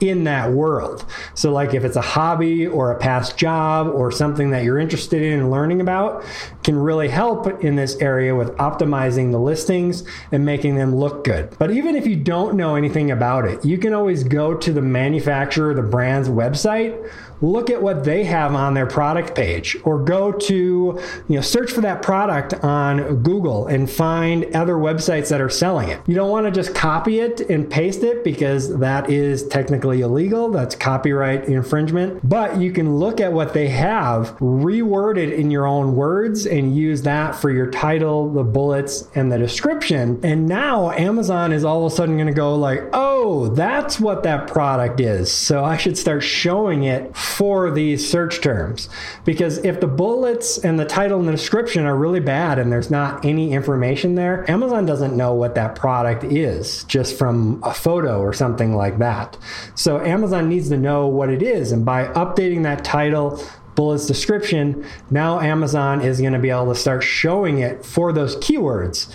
in 0.00 0.24
that 0.24 0.50
world. 0.50 1.06
So, 1.34 1.52
like 1.52 1.72
if 1.72 1.84
it's 1.84 1.94
a 1.94 2.02
hobby 2.02 2.66
or 2.66 2.90
a 2.90 2.98
past 2.98 3.36
job 3.36 3.86
or 3.86 4.10
something 4.10 4.50
that 4.50 4.64
you're 4.64 4.80
interested 4.80 5.22
in 5.22 5.50
learning 5.50 5.80
about, 5.80 6.24
can 6.64 6.76
really 6.76 7.08
help 7.08 7.46
in 7.62 7.76
this 7.76 7.94
area 7.96 8.34
with 8.34 8.50
optimizing 8.56 9.30
the 9.30 9.38
listings 9.38 10.02
and 10.32 10.44
making 10.44 10.74
them 10.74 10.96
look 10.96 11.22
good. 11.22 11.56
But 11.60 11.70
even 11.70 11.94
if 11.94 12.08
you 12.08 12.16
don't 12.16 12.56
know 12.56 12.74
anything 12.74 13.12
about 13.12 13.46
it, 13.46 13.64
you 13.64 13.78
can 13.78 13.94
always 13.94 14.24
go 14.24 14.54
to 14.54 14.72
the 14.72 14.82
manufacturer, 14.82 15.74
the 15.74 15.82
brand's 15.82 16.28
website 16.28 17.08
look 17.42 17.68
at 17.68 17.82
what 17.82 18.04
they 18.04 18.24
have 18.24 18.54
on 18.54 18.72
their 18.72 18.86
product 18.86 19.34
page 19.34 19.76
or 19.84 20.02
go 20.02 20.30
to 20.30 20.54
you 20.54 21.34
know 21.34 21.40
search 21.40 21.72
for 21.72 21.80
that 21.80 22.00
product 22.00 22.21
on 22.30 23.22
google 23.22 23.66
and 23.66 23.90
find 23.90 24.44
other 24.54 24.74
websites 24.74 25.28
that 25.30 25.40
are 25.40 25.50
selling 25.50 25.88
it. 25.88 26.00
You 26.06 26.14
don't 26.14 26.30
want 26.30 26.46
to 26.46 26.52
just 26.52 26.74
copy 26.74 27.20
it 27.20 27.40
and 27.40 27.70
paste 27.70 28.02
it 28.02 28.24
because 28.24 28.78
that 28.78 29.10
is 29.10 29.46
technically 29.48 30.00
illegal. 30.00 30.50
That's 30.50 30.74
copyright 30.74 31.44
infringement. 31.44 32.28
But 32.28 32.58
you 32.58 32.72
can 32.72 32.96
look 32.96 33.20
at 33.20 33.32
what 33.32 33.54
they 33.54 33.68
have 33.68 34.36
reword 34.38 35.16
it 35.16 35.32
in 35.32 35.50
your 35.50 35.66
own 35.66 35.96
words 35.96 36.46
and 36.46 36.76
use 36.76 37.02
that 37.02 37.34
for 37.34 37.50
your 37.50 37.70
title 37.70 38.32
the 38.32 38.44
bullets 38.44 39.08
and 39.14 39.30
the 39.30 39.38
description. 39.38 40.20
And 40.22 40.46
now 40.46 40.90
amazon 40.92 41.52
is 41.52 41.64
all 41.64 41.86
of 41.86 41.92
a 41.92 41.96
sudden 41.96 42.16
going 42.16 42.26
to 42.26 42.32
go 42.32 42.54
like 42.54 42.82
oh 42.92 43.48
that's 43.48 43.98
what 44.00 44.22
that 44.22 44.48
product 44.48 45.00
is. 45.00 45.30
So 45.30 45.64
i 45.64 45.76
should 45.76 45.98
start 45.98 46.22
showing 46.22 46.84
it 46.84 47.16
for 47.16 47.70
these 47.70 48.08
search 48.08 48.40
terms. 48.40 48.88
Because 49.24 49.58
if 49.58 49.80
the 49.80 49.86
bullets 49.86 50.58
and 50.58 50.78
the 50.78 50.84
title 50.84 51.18
and 51.18 51.28
the 51.28 51.32
description 51.32 51.84
are 51.84 51.96
really 52.12 52.24
bad 52.24 52.58
and 52.58 52.70
there's 52.70 52.90
not 52.90 53.24
any 53.24 53.52
information 53.52 54.14
there, 54.16 54.48
Amazon 54.50 54.84
doesn't 54.84 55.16
know 55.16 55.32
what 55.32 55.54
that 55.54 55.74
product 55.74 56.24
is 56.24 56.84
just 56.84 57.16
from 57.16 57.58
a 57.62 57.72
photo 57.72 58.20
or 58.20 58.34
something 58.34 58.76
like 58.76 58.98
that. 58.98 59.38
So 59.74 59.98
Amazon 60.00 60.48
needs 60.50 60.68
to 60.68 60.76
know 60.76 61.06
what 61.06 61.30
it 61.30 61.42
is. 61.42 61.72
And 61.72 61.86
by 61.86 62.08
updating 62.08 62.64
that 62.64 62.84
title, 62.84 63.42
bullets 63.74 64.06
description, 64.06 64.84
now 65.10 65.40
Amazon 65.40 66.02
is 66.02 66.20
going 66.20 66.34
to 66.34 66.38
be 66.38 66.50
able 66.50 66.72
to 66.74 66.78
start 66.78 67.02
showing 67.02 67.60
it 67.60 67.86
for 67.86 68.12
those 68.12 68.36
keywords 68.36 69.10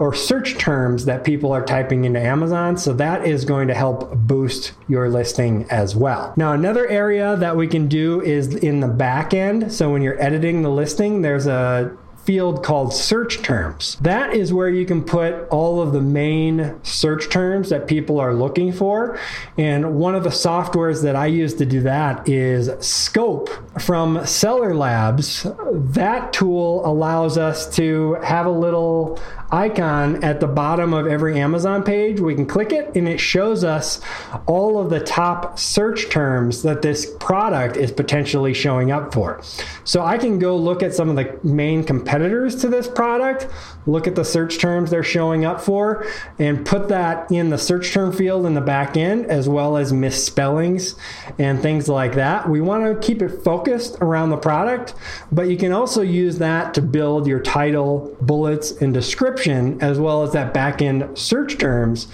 or 0.00 0.14
search 0.14 0.56
terms 0.56 1.04
that 1.04 1.24
people 1.24 1.52
are 1.52 1.64
typing 1.64 2.06
into 2.06 2.18
Amazon. 2.18 2.76
So 2.78 2.94
that 2.94 3.26
is 3.26 3.44
going 3.44 3.68
to 3.68 3.74
help 3.74 4.16
boost 4.16 4.72
your 4.88 5.10
listing 5.10 5.66
as 5.70 5.94
well. 5.94 6.32
Now, 6.36 6.54
another 6.54 6.88
area 6.88 7.36
that 7.36 7.54
we 7.54 7.68
can 7.68 7.86
do 7.86 8.22
is 8.22 8.54
in 8.54 8.80
the 8.80 8.88
back 8.88 9.34
end. 9.34 9.70
So 9.70 9.92
when 9.92 10.00
you're 10.00 10.20
editing 10.20 10.62
the 10.62 10.70
listing, 10.70 11.20
there's 11.20 11.46
a 11.46 11.94
field 12.24 12.62
called 12.62 12.92
search 12.92 13.42
terms. 13.42 13.96
That 14.00 14.34
is 14.34 14.52
where 14.52 14.68
you 14.68 14.86
can 14.86 15.02
put 15.02 15.48
all 15.48 15.80
of 15.80 15.92
the 15.92 16.00
main 16.00 16.78
search 16.82 17.28
terms 17.30 17.70
that 17.70 17.86
people 17.86 18.20
are 18.20 18.34
looking 18.34 18.72
for. 18.72 19.18
And 19.58 19.94
one 19.94 20.14
of 20.14 20.24
the 20.24 20.30
softwares 20.30 21.02
that 21.02 21.16
I 21.16 21.26
use 21.26 21.54
to 21.54 21.66
do 21.66 21.80
that 21.82 22.28
is 22.28 22.70
Scope 22.84 23.48
from 23.80 24.24
Seller 24.26 24.74
Labs. 24.74 25.46
That 25.72 26.32
tool 26.32 26.86
allows 26.86 27.38
us 27.38 27.74
to 27.76 28.14
have 28.22 28.46
a 28.46 28.50
little 28.50 29.18
icon 29.52 30.22
at 30.22 30.40
the 30.40 30.46
bottom 30.46 30.94
of 30.94 31.06
every 31.06 31.38
Amazon 31.40 31.82
page. 31.82 32.20
We 32.20 32.34
can 32.34 32.46
click 32.46 32.72
it 32.72 32.94
and 32.94 33.08
it 33.08 33.18
shows 33.18 33.64
us 33.64 34.00
all 34.46 34.78
of 34.78 34.90
the 34.90 35.00
top 35.00 35.58
search 35.58 36.08
terms 36.08 36.62
that 36.62 36.82
this 36.82 37.12
product 37.18 37.76
is 37.76 37.90
potentially 37.90 38.54
showing 38.54 38.92
up 38.92 39.12
for. 39.12 39.40
So 39.84 40.04
I 40.04 40.18
can 40.18 40.38
go 40.38 40.56
look 40.56 40.82
at 40.82 40.94
some 40.94 41.08
of 41.08 41.16
the 41.16 41.38
main 41.42 41.82
competitors 41.82 42.54
to 42.56 42.68
this 42.68 42.86
product, 42.86 43.48
look 43.86 44.06
at 44.06 44.14
the 44.14 44.24
search 44.24 44.58
terms 44.58 44.90
they're 44.90 45.02
showing 45.02 45.44
up 45.44 45.60
for, 45.60 46.06
and 46.38 46.64
put 46.64 46.88
that 46.88 47.30
in 47.32 47.50
the 47.50 47.58
search 47.58 47.92
term 47.92 48.12
field 48.12 48.46
in 48.46 48.54
the 48.54 48.60
back 48.60 48.96
end, 48.96 49.26
as 49.26 49.48
well 49.48 49.76
as 49.76 49.92
misspellings 49.92 50.94
and 51.38 51.60
things 51.60 51.88
like 51.88 52.14
that. 52.14 52.48
We 52.48 52.60
want 52.60 52.84
to 52.84 53.06
keep 53.06 53.20
it 53.22 53.42
focused 53.42 53.96
around 54.00 54.30
the 54.30 54.36
product, 54.36 54.94
but 55.32 55.48
you 55.48 55.56
can 55.56 55.72
also 55.72 56.02
use 56.02 56.38
that 56.38 56.74
to 56.74 56.82
build 56.82 57.26
your 57.26 57.40
title, 57.40 58.16
bullets, 58.20 58.70
and 58.72 58.94
description, 58.94 59.39
as 59.46 59.98
well 59.98 60.22
as 60.22 60.32
that 60.32 60.52
back 60.54 60.82
end 60.82 61.18
search 61.18 61.58
terms 61.58 62.08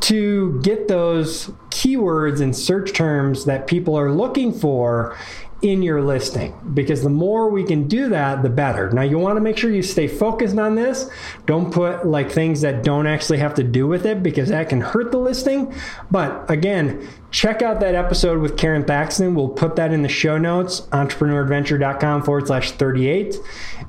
to 0.00 0.60
get 0.62 0.88
those 0.88 1.48
keywords 1.70 2.40
and 2.40 2.56
search 2.56 2.92
terms 2.92 3.44
that 3.44 3.66
people 3.66 3.96
are 3.96 4.10
looking 4.10 4.52
for 4.52 5.16
in 5.62 5.80
your 5.80 6.02
listing 6.02 6.52
because 6.74 7.02
the 7.02 7.08
more 7.08 7.48
we 7.48 7.62
can 7.62 7.86
do 7.86 8.08
that, 8.08 8.42
the 8.42 8.50
better. 8.50 8.90
Now, 8.90 9.02
you 9.02 9.18
want 9.18 9.36
to 9.36 9.40
make 9.40 9.56
sure 9.56 9.70
you 9.70 9.82
stay 9.82 10.08
focused 10.08 10.58
on 10.58 10.74
this. 10.74 11.08
Don't 11.46 11.72
put 11.72 12.04
like 12.04 12.30
things 12.32 12.62
that 12.62 12.82
don't 12.82 13.06
actually 13.06 13.38
have 13.38 13.54
to 13.54 13.62
do 13.62 13.86
with 13.86 14.04
it 14.04 14.24
because 14.24 14.48
that 14.48 14.68
can 14.68 14.80
hurt 14.80 15.12
the 15.12 15.18
listing. 15.18 15.72
But 16.10 16.50
again, 16.50 17.08
check 17.32 17.62
out 17.62 17.80
that 17.80 17.94
episode 17.94 18.40
with 18.40 18.56
Karon 18.56 18.84
Thackston. 18.84 19.34
We'll 19.34 19.48
put 19.48 19.76
that 19.76 19.92
in 19.92 20.02
the 20.02 20.08
show 20.08 20.38
notes, 20.38 20.82
entrepreneuradventure.com 20.92 22.22
forward 22.22 22.46
slash 22.46 22.72
38. 22.72 23.36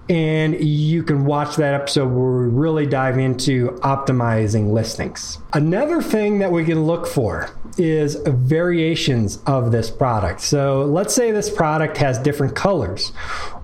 And 0.09 0.59
you 0.63 1.03
can 1.03 1.25
watch 1.25 1.57
that 1.57 1.73
episode 1.73 2.07
where 2.07 2.43
we 2.43 2.49
really 2.49 2.87
dive 2.87 3.17
into 3.17 3.69
optimizing 3.83 4.71
listings. 4.71 5.37
Another 5.53 6.01
thing 6.01 6.39
that 6.39 6.51
we 6.51 6.65
can 6.65 6.85
look 6.85 7.05
for 7.05 7.49
is 7.77 8.15
variations 8.25 9.39
of 9.45 9.71
this 9.71 9.91
product. 9.91 10.41
So 10.41 10.85
let's 10.85 11.13
say 11.13 11.31
this 11.31 11.49
product 11.49 11.97
has 11.97 12.17
different 12.19 12.55
colors 12.55 13.11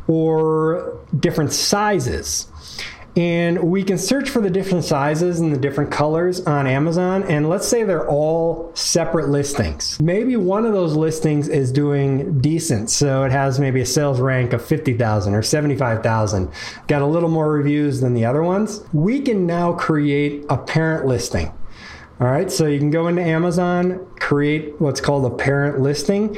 or 0.07 0.99
different 1.17 1.53
sizes. 1.53 2.47
And 3.15 3.63
we 3.63 3.83
can 3.83 3.97
search 3.97 4.29
for 4.29 4.39
the 4.39 4.49
different 4.49 4.85
sizes 4.85 5.39
and 5.39 5.53
the 5.53 5.57
different 5.57 5.91
colors 5.91 6.45
on 6.45 6.67
Amazon. 6.67 7.23
And 7.23 7.49
let's 7.49 7.67
say 7.67 7.83
they're 7.83 8.07
all 8.07 8.71
separate 8.75 9.29
listings. 9.29 9.99
Maybe 9.99 10.35
one 10.35 10.65
of 10.65 10.73
those 10.73 10.95
listings 10.95 11.47
is 11.47 11.71
doing 11.71 12.39
decent. 12.39 12.89
So 12.89 13.23
it 13.23 13.31
has 13.31 13.59
maybe 13.59 13.81
a 13.81 13.85
sales 13.85 14.19
rank 14.19 14.53
of 14.53 14.63
50,000 14.63 15.33
or 15.33 15.41
75,000, 15.41 16.51
got 16.87 17.01
a 17.01 17.07
little 17.07 17.29
more 17.29 17.51
reviews 17.51 18.01
than 18.01 18.13
the 18.13 18.25
other 18.25 18.43
ones. 18.43 18.81
We 18.93 19.21
can 19.21 19.45
now 19.45 19.73
create 19.73 20.45
a 20.49 20.57
parent 20.57 21.05
listing. 21.05 21.51
All 22.21 22.27
right, 22.27 22.51
so 22.51 22.67
you 22.67 22.79
can 22.79 22.91
go 22.91 23.07
into 23.07 23.21
Amazon, 23.21 24.05
create 24.19 24.73
what's 24.81 24.99
called 24.99 25.23
a 25.31 25.33
parent 25.33 25.79
listing 25.79 26.35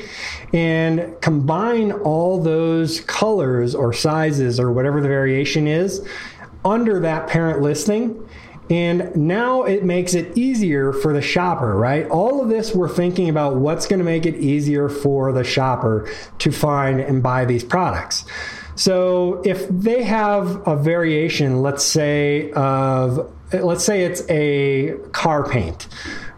and 0.54 1.20
combine 1.22 1.92
all 1.92 2.40
those 2.40 3.00
colors 3.02 3.74
or 3.74 3.92
sizes 3.92 4.60
or 4.60 4.72
whatever 4.72 5.02
the 5.02 5.08
variation 5.08 5.68
is 5.68 6.08
under 6.64 7.00
that 7.00 7.28
parent 7.28 7.62
listing. 7.62 8.28
And 8.70 9.14
now 9.16 9.64
it 9.64 9.84
makes 9.84 10.14
it 10.14 10.38
easier 10.38 10.94
for 10.94 11.12
the 11.12 11.22
shopper, 11.22 11.76
right? 11.76 12.08
All 12.08 12.42
of 12.42 12.48
this, 12.48 12.74
we're 12.74 12.88
thinking 12.88 13.28
about 13.28 13.58
what's 13.58 13.86
going 13.86 14.00
to 14.00 14.06
make 14.06 14.26
it 14.26 14.36
easier 14.36 14.88
for 14.88 15.34
the 15.34 15.44
shopper 15.44 16.10
to 16.40 16.52
find 16.52 17.02
and 17.02 17.22
buy 17.22 17.44
these 17.44 17.66
products. 17.66 18.24
So 18.76 19.42
if 19.44 19.68
they 19.68 20.04
have 20.04 20.66
a 20.66 20.78
variation, 20.78 21.62
let's 21.62 21.84
say 21.84 22.52
of 22.52 23.30
let's 23.52 23.84
say 23.84 24.06
it's 24.06 24.24
a 24.30 24.96
car 25.12 25.48
paint, 25.48 25.88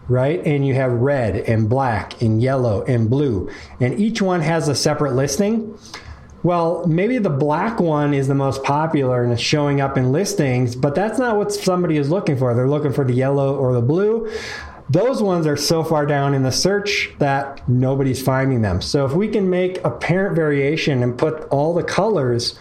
right? 0.08 0.44
And 0.44 0.66
you 0.66 0.74
have 0.74 0.90
red 0.92 1.36
and 1.36 1.68
black 1.68 2.20
and 2.20 2.42
yellow 2.42 2.84
and 2.84 3.08
blue, 3.08 3.50
and 3.80 3.98
each 3.98 4.20
one 4.20 4.40
has 4.40 4.68
a 4.68 4.74
separate 4.74 5.14
listing. 5.14 5.78
Well, 6.44 6.84
maybe 6.86 7.16
the 7.16 7.30
black 7.30 7.80
one 7.80 8.12
is 8.12 8.28
the 8.28 8.34
most 8.34 8.62
popular 8.62 9.24
and 9.24 9.32
it's 9.32 9.40
showing 9.40 9.80
up 9.80 9.96
in 9.96 10.12
listings, 10.12 10.76
but 10.76 10.94
that's 10.94 11.18
not 11.18 11.38
what 11.38 11.50
somebody 11.50 11.96
is 11.96 12.10
looking 12.10 12.36
for. 12.36 12.54
They're 12.54 12.68
looking 12.68 12.92
for 12.92 13.02
the 13.02 13.14
yellow 13.14 13.56
or 13.56 13.72
the 13.72 13.80
blue. 13.80 14.30
Those 14.90 15.22
ones 15.22 15.46
are 15.46 15.56
so 15.56 15.82
far 15.82 16.04
down 16.04 16.34
in 16.34 16.42
the 16.42 16.52
search 16.52 17.10
that 17.18 17.66
nobody's 17.66 18.20
finding 18.20 18.60
them. 18.60 18.82
So 18.82 19.06
if 19.06 19.12
we 19.12 19.26
can 19.28 19.48
make 19.48 19.82
a 19.84 19.90
parent 19.90 20.36
variation 20.36 21.02
and 21.02 21.16
put 21.16 21.48
all 21.48 21.72
the 21.72 21.82
colors 21.82 22.58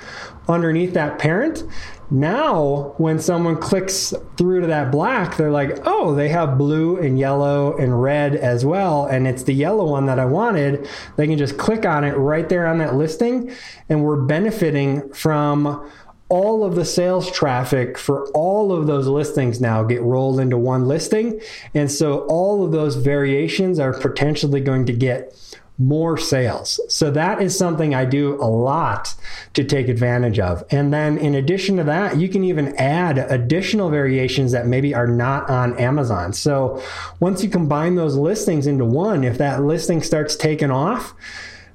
underneath 0.47 0.93
that 0.93 1.19
parent, 1.19 1.65
now, 2.13 2.93
when 2.97 3.17
someone 3.17 3.57
clicks 3.57 4.13
through 4.37 4.61
to 4.61 4.67
that 4.67 4.91
black, 4.91 5.35
they're 5.35 5.49
like, 5.49 5.79
oh, 5.85 6.13
they 6.13 6.29
have 6.29 6.59
blue 6.59 6.97
and 6.97 7.17
yellow 7.17 7.75
and 7.75 8.03
red 8.03 8.35
as 8.35 8.63
well. 8.63 9.07
And 9.07 9.27
it's 9.27 9.41
the 9.41 9.53
yellow 9.53 9.89
one 9.89 10.05
that 10.05 10.19
I 10.19 10.25
wanted. 10.25 10.87
They 11.17 11.25
can 11.25 11.39
just 11.39 11.57
click 11.57 11.87
on 11.87 12.03
it 12.03 12.11
right 12.11 12.47
there 12.47 12.67
on 12.67 12.77
that 12.77 12.93
listing. 12.93 13.51
And 13.89 14.03
we're 14.03 14.21
benefiting 14.21 15.11
from 15.11 15.89
all 16.29 16.63
of 16.63 16.75
the 16.75 16.85
sales 16.85 17.31
traffic 17.31 17.97
for 17.97 18.27
all 18.33 18.71
of 18.71 18.85
those 18.85 19.07
listings 19.07 19.59
now 19.59 19.81
get 19.81 20.03
rolled 20.03 20.39
into 20.39 20.57
one 20.57 20.87
listing. 20.87 21.41
And 21.73 21.91
so 21.91 22.19
all 22.27 22.63
of 22.63 22.71
those 22.71 22.95
variations 22.95 23.79
are 23.79 23.91
potentially 23.91 24.61
going 24.61 24.85
to 24.85 24.93
get 24.93 25.35
more 25.77 26.17
sales. 26.17 26.79
So 26.87 27.09
that 27.11 27.41
is 27.41 27.57
something 27.57 27.95
I 27.95 28.05
do 28.05 28.35
a 28.35 28.45
lot 28.45 29.15
to 29.53 29.63
take 29.63 29.89
advantage 29.89 30.39
of. 30.39 30.63
And 30.69 30.93
then 30.93 31.17
in 31.17 31.33
addition 31.33 31.77
to 31.77 31.83
that, 31.85 32.17
you 32.17 32.29
can 32.29 32.43
even 32.43 32.75
add 32.77 33.17
additional 33.17 33.89
variations 33.89 34.51
that 34.51 34.67
maybe 34.67 34.93
are 34.93 35.07
not 35.07 35.49
on 35.49 35.77
Amazon. 35.79 36.33
So 36.33 36.81
once 37.19 37.43
you 37.43 37.49
combine 37.49 37.95
those 37.95 38.15
listings 38.15 38.67
into 38.67 38.85
one, 38.85 39.23
if 39.23 39.37
that 39.39 39.63
listing 39.63 40.03
starts 40.03 40.35
taking 40.35 40.69
off, 40.69 41.15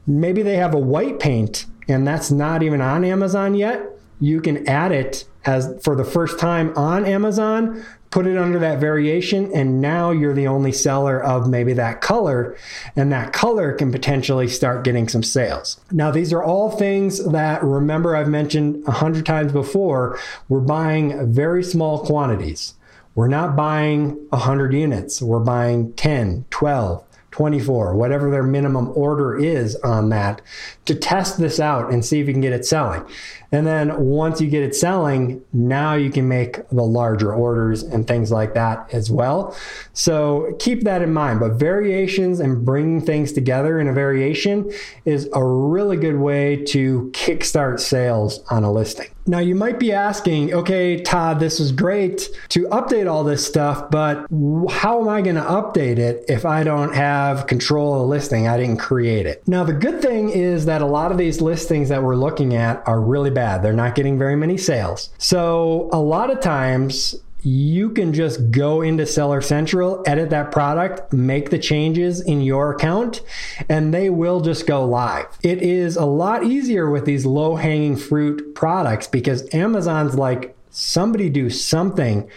maybe 0.06 0.42
they 0.42 0.56
have 0.56 0.74
a 0.74 0.78
white 0.78 1.18
paint 1.18 1.66
and 1.88 2.06
that's 2.06 2.30
not 2.30 2.62
even 2.62 2.80
on 2.80 3.04
Amazon 3.04 3.54
yet, 3.54 3.82
you 4.20 4.40
can 4.40 4.68
add 4.68 4.92
it 4.92 5.24
as 5.44 5.80
for 5.82 5.96
the 5.96 6.04
first 6.04 6.38
time 6.38 6.76
on 6.76 7.06
Amazon 7.06 7.84
put 8.10 8.26
it 8.26 8.38
under 8.38 8.58
that 8.58 8.78
variation 8.78 9.50
and 9.54 9.80
now 9.80 10.10
you're 10.10 10.34
the 10.34 10.46
only 10.46 10.72
seller 10.72 11.22
of 11.22 11.48
maybe 11.48 11.72
that 11.74 12.00
color 12.00 12.56
and 12.96 13.12
that 13.12 13.32
color 13.32 13.72
can 13.72 13.92
potentially 13.92 14.48
start 14.48 14.84
getting 14.84 15.08
some 15.08 15.22
sales. 15.22 15.80
Now 15.92 16.10
these 16.10 16.32
are 16.32 16.42
all 16.42 16.70
things 16.70 17.24
that 17.32 17.62
remember 17.62 18.16
i've 18.16 18.28
mentioned 18.28 18.82
a 18.86 18.92
hundred 18.92 19.26
times 19.26 19.52
before 19.52 20.18
we're 20.48 20.60
buying 20.60 21.32
very 21.32 21.62
small 21.62 22.04
quantities. 22.04 22.74
We're 23.14 23.28
not 23.28 23.56
buying 23.56 24.10
100 24.28 24.72
units. 24.72 25.20
We're 25.20 25.40
buying 25.40 25.92
10 25.94 26.44
12 26.50 27.04
24, 27.38 27.94
whatever 27.94 28.32
their 28.32 28.42
minimum 28.42 28.90
order 28.96 29.38
is 29.38 29.76
on 29.76 30.08
that, 30.08 30.42
to 30.86 30.94
test 30.94 31.38
this 31.38 31.60
out 31.60 31.92
and 31.92 32.04
see 32.04 32.18
if 32.18 32.26
you 32.26 32.32
can 32.32 32.40
get 32.40 32.52
it 32.52 32.66
selling. 32.66 33.04
And 33.52 33.64
then 33.64 33.96
once 34.04 34.40
you 34.40 34.50
get 34.50 34.64
it 34.64 34.74
selling, 34.74 35.40
now 35.52 35.94
you 35.94 36.10
can 36.10 36.26
make 36.26 36.68
the 36.70 36.82
larger 36.82 37.32
orders 37.32 37.84
and 37.84 38.08
things 38.08 38.32
like 38.32 38.54
that 38.54 38.92
as 38.92 39.08
well. 39.08 39.56
So 39.92 40.56
keep 40.58 40.82
that 40.82 41.00
in 41.00 41.12
mind. 41.12 41.38
But 41.38 41.52
variations 41.52 42.40
and 42.40 42.64
bringing 42.64 43.00
things 43.00 43.32
together 43.32 43.78
in 43.78 43.86
a 43.86 43.92
variation 43.92 44.72
is 45.04 45.28
a 45.32 45.44
really 45.44 45.96
good 45.96 46.16
way 46.16 46.56
to 46.64 47.08
kickstart 47.14 47.78
sales 47.78 48.40
on 48.50 48.64
a 48.64 48.72
listing. 48.72 49.08
Now, 49.28 49.40
you 49.40 49.54
might 49.54 49.78
be 49.78 49.92
asking, 49.92 50.54
okay, 50.54 51.02
Todd, 51.02 51.38
this 51.38 51.60
is 51.60 51.70
great 51.70 52.30
to 52.48 52.62
update 52.68 53.10
all 53.10 53.24
this 53.24 53.46
stuff, 53.46 53.90
but 53.90 54.26
how 54.70 55.02
am 55.02 55.08
I 55.08 55.20
going 55.20 55.36
to 55.36 55.42
update 55.42 55.98
it 55.98 56.24
if 56.28 56.46
I 56.46 56.64
don't 56.64 56.94
have 56.94 57.27
control 57.46 57.94
of 57.94 58.00
the 58.00 58.06
listing? 58.06 58.48
I 58.48 58.56
didn't 58.56 58.78
create 58.78 59.26
it. 59.26 59.46
Now, 59.46 59.64
the 59.64 59.72
good 59.72 60.00
thing 60.00 60.30
is 60.30 60.64
that 60.66 60.80
a 60.80 60.86
lot 60.86 61.12
of 61.12 61.18
these 61.18 61.40
listings 61.40 61.88
that 61.88 62.02
we're 62.02 62.16
looking 62.16 62.54
at 62.54 62.82
are 62.86 63.00
really 63.00 63.30
bad. 63.30 63.62
They're 63.62 63.72
not 63.72 63.94
getting 63.94 64.18
very 64.18 64.36
many 64.36 64.56
sales. 64.56 65.10
So, 65.18 65.88
a 65.92 66.00
lot 66.00 66.30
of 66.30 66.40
times, 66.40 67.14
you 67.42 67.90
can 67.90 68.12
just 68.12 68.50
go 68.50 68.82
into 68.82 69.06
Seller 69.06 69.40
Central, 69.40 70.02
edit 70.06 70.30
that 70.30 70.50
product, 70.50 71.12
make 71.12 71.50
the 71.50 71.58
changes 71.58 72.20
in 72.20 72.40
your 72.40 72.72
account, 72.72 73.22
and 73.68 73.94
they 73.94 74.10
will 74.10 74.40
just 74.40 74.66
go 74.66 74.84
live. 74.84 75.26
It 75.42 75.62
is 75.62 75.96
a 75.96 76.04
lot 76.04 76.44
easier 76.44 76.90
with 76.90 77.04
these 77.04 77.24
low 77.24 77.54
hanging 77.56 77.96
fruit 77.96 78.54
products 78.54 79.06
because 79.06 79.48
Amazon's 79.54 80.16
like, 80.16 80.56
somebody 80.70 81.28
do 81.28 81.50
something 81.50 82.28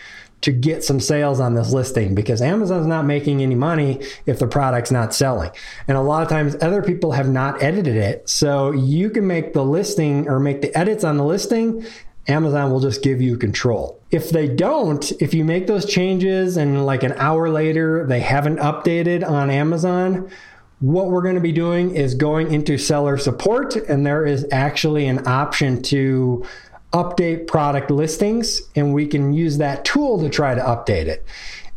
to 0.41 0.51
get 0.51 0.83
some 0.83 0.99
sales 0.99 1.39
on 1.39 1.53
this 1.53 1.71
listing 1.71 2.15
because 2.15 2.41
Amazon's 2.41 2.87
not 2.87 3.05
making 3.05 3.41
any 3.41 3.55
money 3.55 4.01
if 4.25 4.39
the 4.39 4.47
product's 4.47 4.91
not 4.91 5.13
selling. 5.13 5.51
And 5.87 5.97
a 5.97 6.01
lot 6.01 6.23
of 6.23 6.29
times 6.29 6.55
other 6.61 6.81
people 6.81 7.11
have 7.11 7.29
not 7.29 7.61
edited 7.61 7.95
it. 7.95 8.27
So 8.27 8.71
you 8.71 9.09
can 9.09 9.27
make 9.27 9.53
the 9.53 9.63
listing 9.63 10.27
or 10.27 10.39
make 10.39 10.61
the 10.61 10.75
edits 10.75 11.03
on 11.03 11.17
the 11.17 11.25
listing 11.25 11.85
Amazon 12.27 12.71
will 12.71 12.79
just 12.79 13.03
give 13.03 13.21
you 13.21 13.37
control. 13.37 13.99
If 14.11 14.29
they 14.29 14.47
don't, 14.47 15.11
if 15.21 15.33
you 15.33 15.43
make 15.43 15.67
those 15.67 15.85
changes 15.85 16.57
and 16.57 16.85
like 16.85 17.03
an 17.03 17.13
hour 17.13 17.49
later 17.49 18.05
they 18.05 18.19
haven't 18.19 18.57
updated 18.57 19.27
on 19.27 19.49
Amazon, 19.49 20.29
what 20.79 21.09
we're 21.09 21.21
going 21.21 21.35
to 21.35 21.41
be 21.41 21.51
doing 21.51 21.95
is 21.95 22.15
going 22.15 22.51
into 22.51 22.77
seller 22.77 23.17
support, 23.17 23.75
and 23.75 24.05
there 24.05 24.25
is 24.25 24.47
actually 24.51 25.07
an 25.07 25.27
option 25.27 25.81
to 25.83 26.45
update 26.93 27.47
product 27.47 27.89
listings, 27.91 28.61
and 28.75 28.93
we 28.93 29.07
can 29.07 29.33
use 29.33 29.57
that 29.57 29.85
tool 29.85 30.19
to 30.19 30.29
try 30.29 30.53
to 30.55 30.61
update 30.61 31.07
it. 31.07 31.25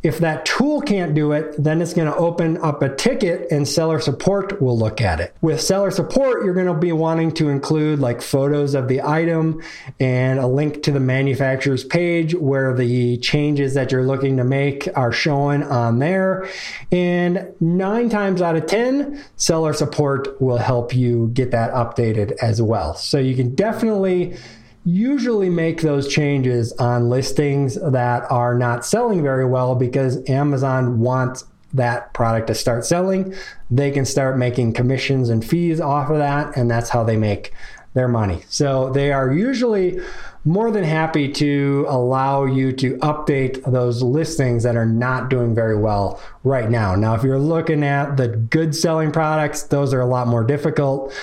If 0.05 0.19
that 0.19 0.45
tool 0.45 0.83
can't 0.83 1.15
do 1.15 1.33
it, 1.33 1.55
then 1.57 1.81
it's 1.81 1.95
going 1.95 2.13
to 2.13 2.17
open 2.17 2.59
up 2.59 2.83
a 2.83 2.95
ticket 2.95 3.51
and 3.51 3.67
seller 3.67 3.99
support 3.99 4.61
will 4.61 4.79
look 4.79 5.01
at 5.01 5.19
it. 5.19 5.35
With 5.41 5.63
seller 5.63 5.91
support, 5.91 6.45
you're 6.45 6.53
going 6.53 6.67
to 6.67 6.75
be 6.75 6.93
wanting 6.93 7.33
to 7.33 7.49
include 7.49 8.01
like 8.01 8.21
photos 8.21 8.75
of 8.75 8.87
the 8.87 9.01
item 9.01 9.63
and 9.99 10.39
a 10.39 10.47
link 10.47 10.83
to 10.83 10.93
the 10.93 11.01
manufacturer's 11.01 11.85
page 11.85 12.35
where 12.35 12.75
the 12.75 13.17
changes 13.17 13.73
that 13.75 13.93
you're 13.93 14.05
looking 14.05 14.37
to 14.37 14.45
make 14.45 14.87
are 14.95 15.11
shown 15.11 15.63
on 15.63 16.01
there. 16.01 16.51
And 16.93 17.55
nine 17.59 18.11
times 18.11 18.43
out 18.43 18.57
of 18.57 18.67
10, 18.67 19.25
seller 19.37 19.73
support 19.73 20.39
will 20.39 20.59
help 20.59 20.95
you 20.95 21.31
get 21.33 21.51
that 21.53 21.73
updated 21.73 22.33
as 22.43 22.61
well. 22.61 22.95
So 22.95 23.19
you 23.19 23.35
can 23.35 23.55
definitely 23.55 24.37
usually 24.85 25.49
make 25.49 25.81
those 25.81 26.09
changes 26.09 26.73
on 26.75 27.09
listings 27.09 27.79
that 27.81 28.31
are 28.31 28.55
not 28.55 28.85
selling 28.85 29.23
very 29.23 29.47
well 29.47 29.75
because 29.75 30.29
Amazon 30.29 31.01
wants 31.01 31.45
that 31.73 32.13
product 32.13 32.47
to 32.47 32.55
start 32.55 32.85
selling. 32.85 33.35
They 33.71 33.91
can 33.91 34.05
start 34.05 34.39
making 34.39 34.75
commissions 34.75 35.29
and 35.29 35.45
fees 35.45 35.81
off 35.81 36.11
of 36.11 36.19
that, 36.19 36.57
and 36.57 36.71
that's 36.71 36.91
how 36.91 37.03
they 37.03 37.17
make 37.17 37.53
their 37.95 38.09
money. 38.09 38.43
So 38.49 38.91
they 38.91 39.13
are 39.13 39.33
usually 39.33 40.01
more 40.45 40.71
than 40.71 40.85
happy 40.85 41.33
to 41.33 41.87
allow 41.89 42.45
you 42.45 42.73
to 42.73 42.97
update 42.99 43.71
those 43.71 44.03
listings 44.03 44.63
that 44.65 44.77
are 44.77 44.87
not 44.87 45.31
doing 45.31 45.55
very 45.55 45.77
well 45.77 46.21
right 46.43 46.71
now. 46.71 46.95
Now, 46.95 47.15
if 47.15 47.23
you're 47.23 47.39
looking 47.39 47.83
at 47.83 48.17
the 48.17 48.29
good 48.29 48.75
selling 48.75 49.11
products, 49.11 49.63
those 49.63 49.95
are 49.95 50.01
a 50.01 50.07
lot 50.07 50.27
more 50.29 50.45
difficult 50.45 51.15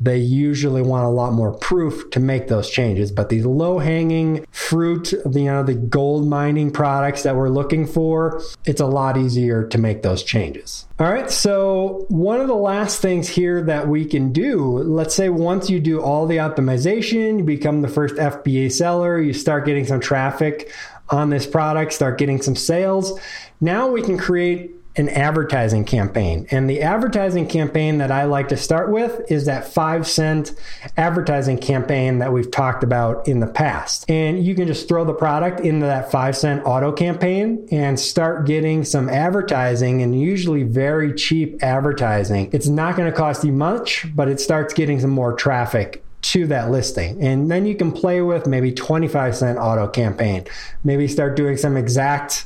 they 0.00 0.16
usually 0.16 0.80
want 0.80 1.04
a 1.04 1.10
lot 1.10 1.32
more 1.34 1.52
proof 1.52 2.10
to 2.10 2.20
make 2.20 2.48
those 2.48 2.70
changes. 2.70 3.12
But 3.12 3.28
these 3.28 3.44
low 3.44 3.78
hanging 3.78 4.46
fruit, 4.50 5.12
you 5.12 5.44
know, 5.44 5.62
the 5.62 5.74
gold 5.74 6.26
mining 6.26 6.70
products 6.70 7.22
that 7.24 7.36
we're 7.36 7.50
looking 7.50 7.86
for, 7.86 8.42
it's 8.64 8.80
a 8.80 8.86
lot 8.86 9.18
easier 9.18 9.66
to 9.68 9.78
make 9.78 10.02
those 10.02 10.22
changes. 10.22 10.86
All 10.98 11.10
right, 11.10 11.30
so 11.30 12.06
one 12.08 12.40
of 12.40 12.48
the 12.48 12.54
last 12.54 13.00
things 13.00 13.28
here 13.28 13.62
that 13.62 13.88
we 13.88 14.04
can 14.04 14.32
do, 14.32 14.78
let's 14.78 15.14
say 15.14 15.28
once 15.28 15.68
you 15.68 15.80
do 15.80 16.00
all 16.00 16.26
the 16.26 16.38
optimization, 16.38 17.38
you 17.38 17.44
become 17.44 17.82
the 17.82 17.88
first 17.88 18.14
FBA 18.16 18.72
seller, 18.72 19.20
you 19.20 19.32
start 19.34 19.66
getting 19.66 19.86
some 19.86 20.00
traffic 20.00 20.72
on 21.10 21.30
this 21.30 21.46
product, 21.46 21.92
start 21.92 22.18
getting 22.18 22.40
some 22.40 22.56
sales. 22.56 23.18
Now 23.60 23.88
we 23.88 24.00
can 24.02 24.16
create 24.16 24.74
an 24.96 25.08
advertising 25.08 25.84
campaign. 25.84 26.46
And 26.50 26.68
the 26.68 26.82
advertising 26.82 27.46
campaign 27.46 27.98
that 27.98 28.10
I 28.10 28.24
like 28.24 28.48
to 28.48 28.56
start 28.56 28.90
with 28.90 29.30
is 29.30 29.44
that 29.46 29.72
five 29.72 30.06
cent 30.06 30.52
advertising 30.96 31.58
campaign 31.58 32.18
that 32.18 32.32
we've 32.32 32.50
talked 32.50 32.82
about 32.82 33.28
in 33.28 33.40
the 33.40 33.46
past. 33.46 34.10
And 34.10 34.44
you 34.44 34.54
can 34.54 34.66
just 34.66 34.88
throw 34.88 35.04
the 35.04 35.14
product 35.14 35.60
into 35.60 35.86
that 35.86 36.10
five 36.10 36.36
cent 36.36 36.62
auto 36.64 36.90
campaign 36.92 37.68
and 37.70 37.98
start 38.00 38.46
getting 38.46 38.84
some 38.84 39.08
advertising 39.08 40.02
and 40.02 40.20
usually 40.20 40.64
very 40.64 41.14
cheap 41.14 41.62
advertising. 41.62 42.50
It's 42.52 42.68
not 42.68 42.96
going 42.96 43.10
to 43.10 43.16
cost 43.16 43.44
you 43.44 43.52
much, 43.52 44.06
but 44.14 44.28
it 44.28 44.40
starts 44.40 44.74
getting 44.74 45.00
some 45.00 45.10
more 45.10 45.34
traffic 45.34 46.04
to 46.22 46.46
that 46.48 46.70
listing. 46.70 47.22
And 47.22 47.50
then 47.50 47.64
you 47.64 47.74
can 47.74 47.92
play 47.92 48.20
with 48.20 48.46
maybe 48.46 48.72
25 48.72 49.36
cent 49.36 49.58
auto 49.58 49.88
campaign. 49.88 50.44
Maybe 50.84 51.08
start 51.08 51.36
doing 51.36 51.56
some 51.56 51.76
exact 51.76 52.44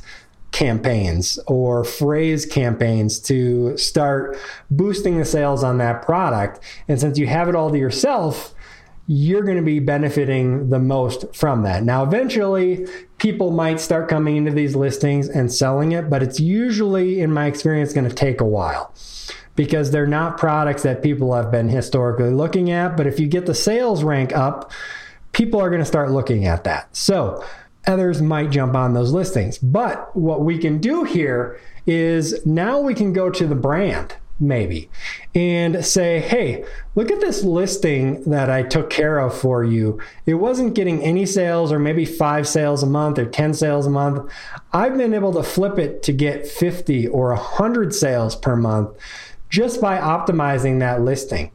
campaigns 0.55 1.37
or 1.47 1.83
phrase 1.83 2.45
campaigns 2.45 3.19
to 3.19 3.77
start 3.77 4.37
boosting 4.71 5.17
the 5.17 5.25
sales 5.25 5.65
on 5.65 5.79
that 5.79 6.01
product. 6.01 6.61
And 6.87 6.97
since 6.97 7.17
you 7.17 7.27
have 7.27 7.49
it 7.49 7.55
all 7.55 7.69
to 7.71 7.77
yourself, 7.77 8.55
you're 9.05 9.43
going 9.43 9.57
to 9.57 9.63
be 9.63 9.79
benefiting 9.79 10.69
the 10.69 10.79
most 10.79 11.35
from 11.35 11.63
that. 11.63 11.83
Now, 11.83 12.03
eventually, 12.03 12.87
people 13.17 13.51
might 13.51 13.81
start 13.81 14.07
coming 14.07 14.37
into 14.37 14.51
these 14.51 14.77
listings 14.77 15.27
and 15.27 15.51
selling 15.51 15.91
it, 15.91 16.09
but 16.09 16.23
it's 16.23 16.39
usually, 16.39 17.19
in 17.19 17.33
my 17.33 17.47
experience, 17.47 17.91
going 17.91 18.07
to 18.07 18.15
take 18.15 18.39
a 18.39 18.45
while 18.45 18.93
because 19.57 19.91
they're 19.91 20.07
not 20.07 20.37
products 20.37 20.83
that 20.83 21.03
people 21.03 21.33
have 21.33 21.51
been 21.51 21.67
historically 21.67 22.31
looking 22.31 22.71
at. 22.71 22.95
But 22.95 23.07
if 23.07 23.19
you 23.19 23.27
get 23.27 23.45
the 23.45 23.53
sales 23.53 24.05
rank 24.05 24.33
up, 24.33 24.71
people 25.33 25.59
are 25.59 25.69
going 25.69 25.81
to 25.81 25.85
start 25.85 26.11
looking 26.11 26.45
at 26.45 26.63
that. 26.63 26.95
So, 26.95 27.43
others 27.87 28.21
might 28.21 28.51
jump 28.51 28.75
on 28.75 28.93
those 28.93 29.11
listings. 29.11 29.57
But 29.57 30.15
what 30.15 30.41
we 30.41 30.57
can 30.57 30.79
do 30.79 31.03
here 31.03 31.59
is 31.85 32.45
now 32.45 32.79
we 32.79 32.93
can 32.93 33.13
go 33.13 33.29
to 33.29 33.45
the 33.45 33.55
brand 33.55 34.15
maybe 34.39 34.89
and 35.33 35.85
say, 35.85 36.19
hey, 36.19 36.65
look 36.95 37.09
at 37.09 37.21
this 37.21 37.43
listing 37.43 38.21
that 38.29 38.49
I 38.49 38.63
took 38.63 38.89
care 38.89 39.19
of 39.19 39.37
for 39.37 39.63
you. 39.63 39.99
It 40.25 40.35
wasn't 40.35 40.75
getting 40.75 41.01
any 41.01 41.25
sales 41.25 41.71
or 41.71 41.79
maybe 41.79 42.05
five 42.05 42.47
sales 42.47 42.83
a 42.83 42.87
month 42.87 43.17
or 43.17 43.25
10 43.25 43.53
sales 43.53 43.85
a 43.85 43.89
month. 43.89 44.29
I've 44.73 44.97
been 44.97 45.13
able 45.13 45.33
to 45.33 45.43
flip 45.43 45.79
it 45.79 46.03
to 46.03 46.11
get 46.11 46.47
50 46.47 47.07
or 47.07 47.29
100 47.29 47.93
sales 47.93 48.35
per 48.35 48.55
month 48.55 48.89
just 49.49 49.79
by 49.79 49.97
optimizing 49.97 50.79
that 50.79 51.01
listing 51.01 51.51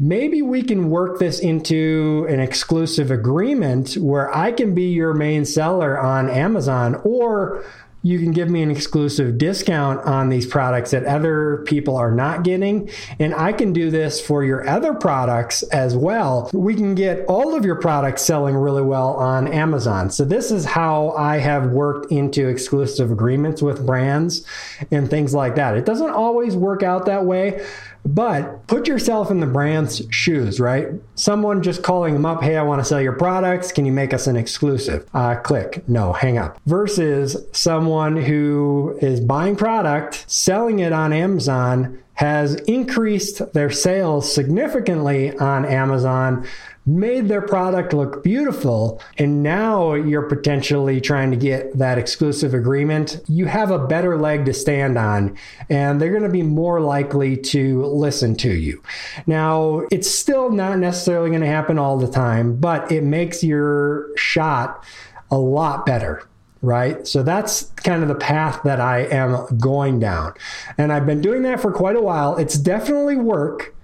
maybe 0.00 0.40
we 0.40 0.62
can 0.62 0.88
work 0.88 1.18
this 1.18 1.38
into 1.38 2.26
an 2.30 2.40
exclusive 2.40 3.10
agreement 3.10 3.94
where 3.94 4.34
I 4.34 4.50
can 4.50 4.74
be 4.74 4.90
your 4.92 5.12
main 5.12 5.44
seller 5.44 5.98
on 5.98 6.30
Amazon 6.30 6.94
or 7.04 7.62
you 8.02 8.18
can 8.18 8.32
give 8.32 8.48
me 8.48 8.62
an 8.62 8.70
exclusive 8.70 9.36
discount 9.36 10.00
on 10.06 10.28
these 10.30 10.46
products 10.46 10.92
that 10.92 11.04
other 11.04 11.62
people 11.66 11.96
are 11.96 12.10
not 12.10 12.44
getting. 12.44 12.88
And 13.18 13.34
I 13.34 13.52
can 13.52 13.72
do 13.72 13.90
this 13.90 14.20
for 14.20 14.42
your 14.42 14.66
other 14.68 14.94
products 14.94 15.62
as 15.64 15.96
well. 15.96 16.50
We 16.54 16.74
can 16.74 16.94
get 16.94 17.26
all 17.26 17.54
of 17.54 17.64
your 17.64 17.76
products 17.76 18.22
selling 18.22 18.56
really 18.56 18.82
well 18.82 19.14
on 19.14 19.48
Amazon. 19.48 20.10
So, 20.10 20.24
this 20.24 20.50
is 20.50 20.64
how 20.64 21.10
I 21.10 21.38
have 21.38 21.70
worked 21.70 22.10
into 22.10 22.48
exclusive 22.48 23.10
agreements 23.10 23.60
with 23.60 23.84
brands 23.84 24.46
and 24.90 25.10
things 25.10 25.34
like 25.34 25.56
that. 25.56 25.76
It 25.76 25.84
doesn't 25.84 26.10
always 26.10 26.56
work 26.56 26.82
out 26.82 27.06
that 27.06 27.24
way. 27.26 27.64
But 28.02 28.66
put 28.66 28.88
yourself 28.88 29.30
in 29.30 29.40
the 29.40 29.46
brand's 29.46 30.02
shoes, 30.10 30.58
right? 30.58 30.88
Someone 31.16 31.62
just 31.62 31.82
calling 31.82 32.14
them 32.14 32.24
up, 32.24 32.42
hey, 32.42 32.56
I 32.56 32.62
want 32.62 32.80
to 32.80 32.84
sell 32.84 32.98
your 33.00 33.12
products. 33.12 33.72
Can 33.72 33.84
you 33.84 33.92
make 33.92 34.14
us 34.14 34.26
an 34.26 34.36
exclusive? 34.36 35.06
Uh, 35.12 35.34
click, 35.34 35.86
no, 35.86 36.14
hang 36.14 36.38
up. 36.38 36.58
Versus 36.64 37.36
someone 37.52 37.89
who 38.16 38.96
is 39.00 39.20
buying 39.20 39.56
product, 39.56 40.24
selling 40.28 40.78
it 40.78 40.92
on 40.92 41.12
Amazon, 41.12 41.98
has 42.14 42.54
increased 42.54 43.52
their 43.52 43.70
sales 43.70 44.32
significantly 44.32 45.36
on 45.38 45.64
Amazon 45.64 46.46
made 46.86 47.28
their 47.28 47.42
product 47.42 47.92
look 47.92 48.22
beautiful, 48.24 49.00
and 49.18 49.42
now 49.42 49.94
you're 49.94 50.28
potentially 50.28 51.00
trying 51.00 51.30
to 51.30 51.36
get 51.36 51.76
that 51.78 51.98
exclusive 51.98 52.54
agreement, 52.54 53.20
you 53.28 53.46
have 53.46 53.70
a 53.70 53.86
better 53.86 54.18
leg 54.18 54.44
to 54.46 54.54
stand 54.54 54.96
on, 54.96 55.36
and 55.68 56.00
they're 56.00 56.10
going 56.10 56.22
to 56.22 56.28
be 56.28 56.42
more 56.42 56.80
likely 56.80 57.36
to 57.36 57.84
listen 57.84 58.34
to 58.34 58.52
you. 58.52 58.82
Now, 59.26 59.82
it's 59.90 60.10
still 60.10 60.50
not 60.50 60.78
necessarily 60.78 61.30
going 61.30 61.42
to 61.42 61.46
happen 61.46 61.78
all 61.78 61.98
the 61.98 62.10
time, 62.10 62.56
but 62.56 62.90
it 62.90 63.04
makes 63.04 63.44
your 63.44 64.16
shot 64.16 64.84
a 65.30 65.38
lot 65.38 65.86
better 65.86 66.22
right? 66.62 67.06
So 67.06 67.22
that's 67.22 67.64
kind 67.76 68.02
of 68.02 68.08
the 68.08 68.14
path 68.14 68.60
that 68.64 68.80
I 68.80 69.00
am 69.00 69.58
going 69.58 69.98
down. 69.98 70.34
And 70.78 70.92
I've 70.92 71.06
been 71.06 71.20
doing 71.20 71.42
that 71.42 71.60
for 71.60 71.72
quite 71.72 71.96
a 71.96 72.02
while. 72.02 72.36
It's 72.36 72.58
definitely 72.58 73.16
work. 73.16 73.74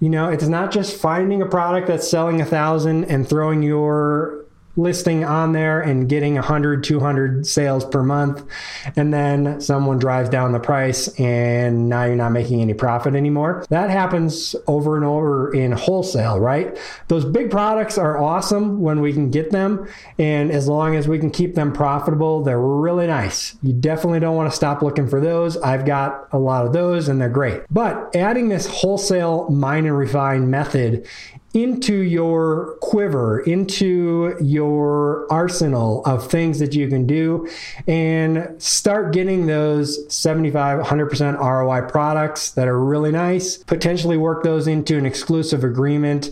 You 0.00 0.10
know, 0.10 0.28
it's 0.28 0.46
not 0.46 0.70
just 0.70 1.00
finding 1.00 1.40
a 1.40 1.46
product 1.46 1.88
that's 1.88 2.08
selling 2.08 2.40
a 2.40 2.44
thousand 2.44 3.04
and 3.04 3.26
throwing 3.26 3.62
your 3.62 4.45
listing 4.76 5.24
on 5.24 5.52
there 5.52 5.80
and 5.80 6.08
getting 6.08 6.34
100 6.34 6.84
200 6.84 7.46
sales 7.46 7.84
per 7.84 8.02
month. 8.02 8.44
And 8.94 9.12
then 9.12 9.60
someone 9.60 9.98
drives 9.98 10.28
down 10.28 10.52
the 10.52 10.60
price 10.60 11.08
and 11.18 11.88
now 11.88 12.04
you're 12.04 12.16
not 12.16 12.32
making 12.32 12.60
any 12.60 12.74
profit 12.74 13.14
anymore. 13.14 13.64
That 13.70 13.90
happens 13.90 14.54
over 14.66 14.96
and 14.96 15.04
over 15.04 15.52
in 15.52 15.72
wholesale 15.72 16.38
right? 16.38 16.78
Those 17.08 17.24
big 17.24 17.50
products 17.50 17.98
are 17.98 18.18
awesome 18.18 18.80
when 18.80 19.00
we 19.00 19.12
can 19.12 19.30
get 19.30 19.50
them. 19.50 19.88
And 20.18 20.50
as 20.50 20.68
long 20.68 20.94
as 20.94 21.08
we 21.08 21.18
can 21.18 21.30
keep 21.30 21.54
them 21.54 21.72
profitable 21.72 22.42
they're 22.42 22.60
really 22.60 23.06
nice. 23.06 23.56
You 23.62 23.72
definitely 23.72 24.20
don't 24.20 24.36
want 24.36 24.50
to 24.50 24.56
stop 24.56 24.82
looking 24.82 25.08
for 25.08 25.20
those. 25.20 25.56
I've 25.58 25.86
got 25.86 26.28
a 26.32 26.38
lot 26.38 26.66
of 26.66 26.72
those 26.72 27.08
and 27.08 27.20
they're 27.20 27.28
great. 27.28 27.62
But 27.70 28.14
adding 28.14 28.48
this 28.48 28.66
wholesale 28.66 29.48
mine 29.50 29.86
and 29.86 29.96
refine 29.96 30.50
method 30.50 31.06
into 31.56 31.94
your 31.94 32.76
quiver, 32.82 33.40
into 33.40 34.36
your 34.42 35.26
arsenal 35.32 36.04
of 36.04 36.30
things 36.30 36.58
that 36.58 36.74
you 36.74 36.86
can 36.86 37.06
do, 37.06 37.48
and 37.86 38.54
start 38.62 39.14
getting 39.14 39.46
those 39.46 40.14
75, 40.14 40.84
100% 40.84 41.38
ROI 41.38 41.88
products 41.88 42.50
that 42.50 42.68
are 42.68 42.78
really 42.78 43.10
nice. 43.10 43.56
Potentially 43.56 44.18
work 44.18 44.44
those 44.44 44.66
into 44.66 44.98
an 44.98 45.06
exclusive 45.06 45.64
agreement. 45.64 46.30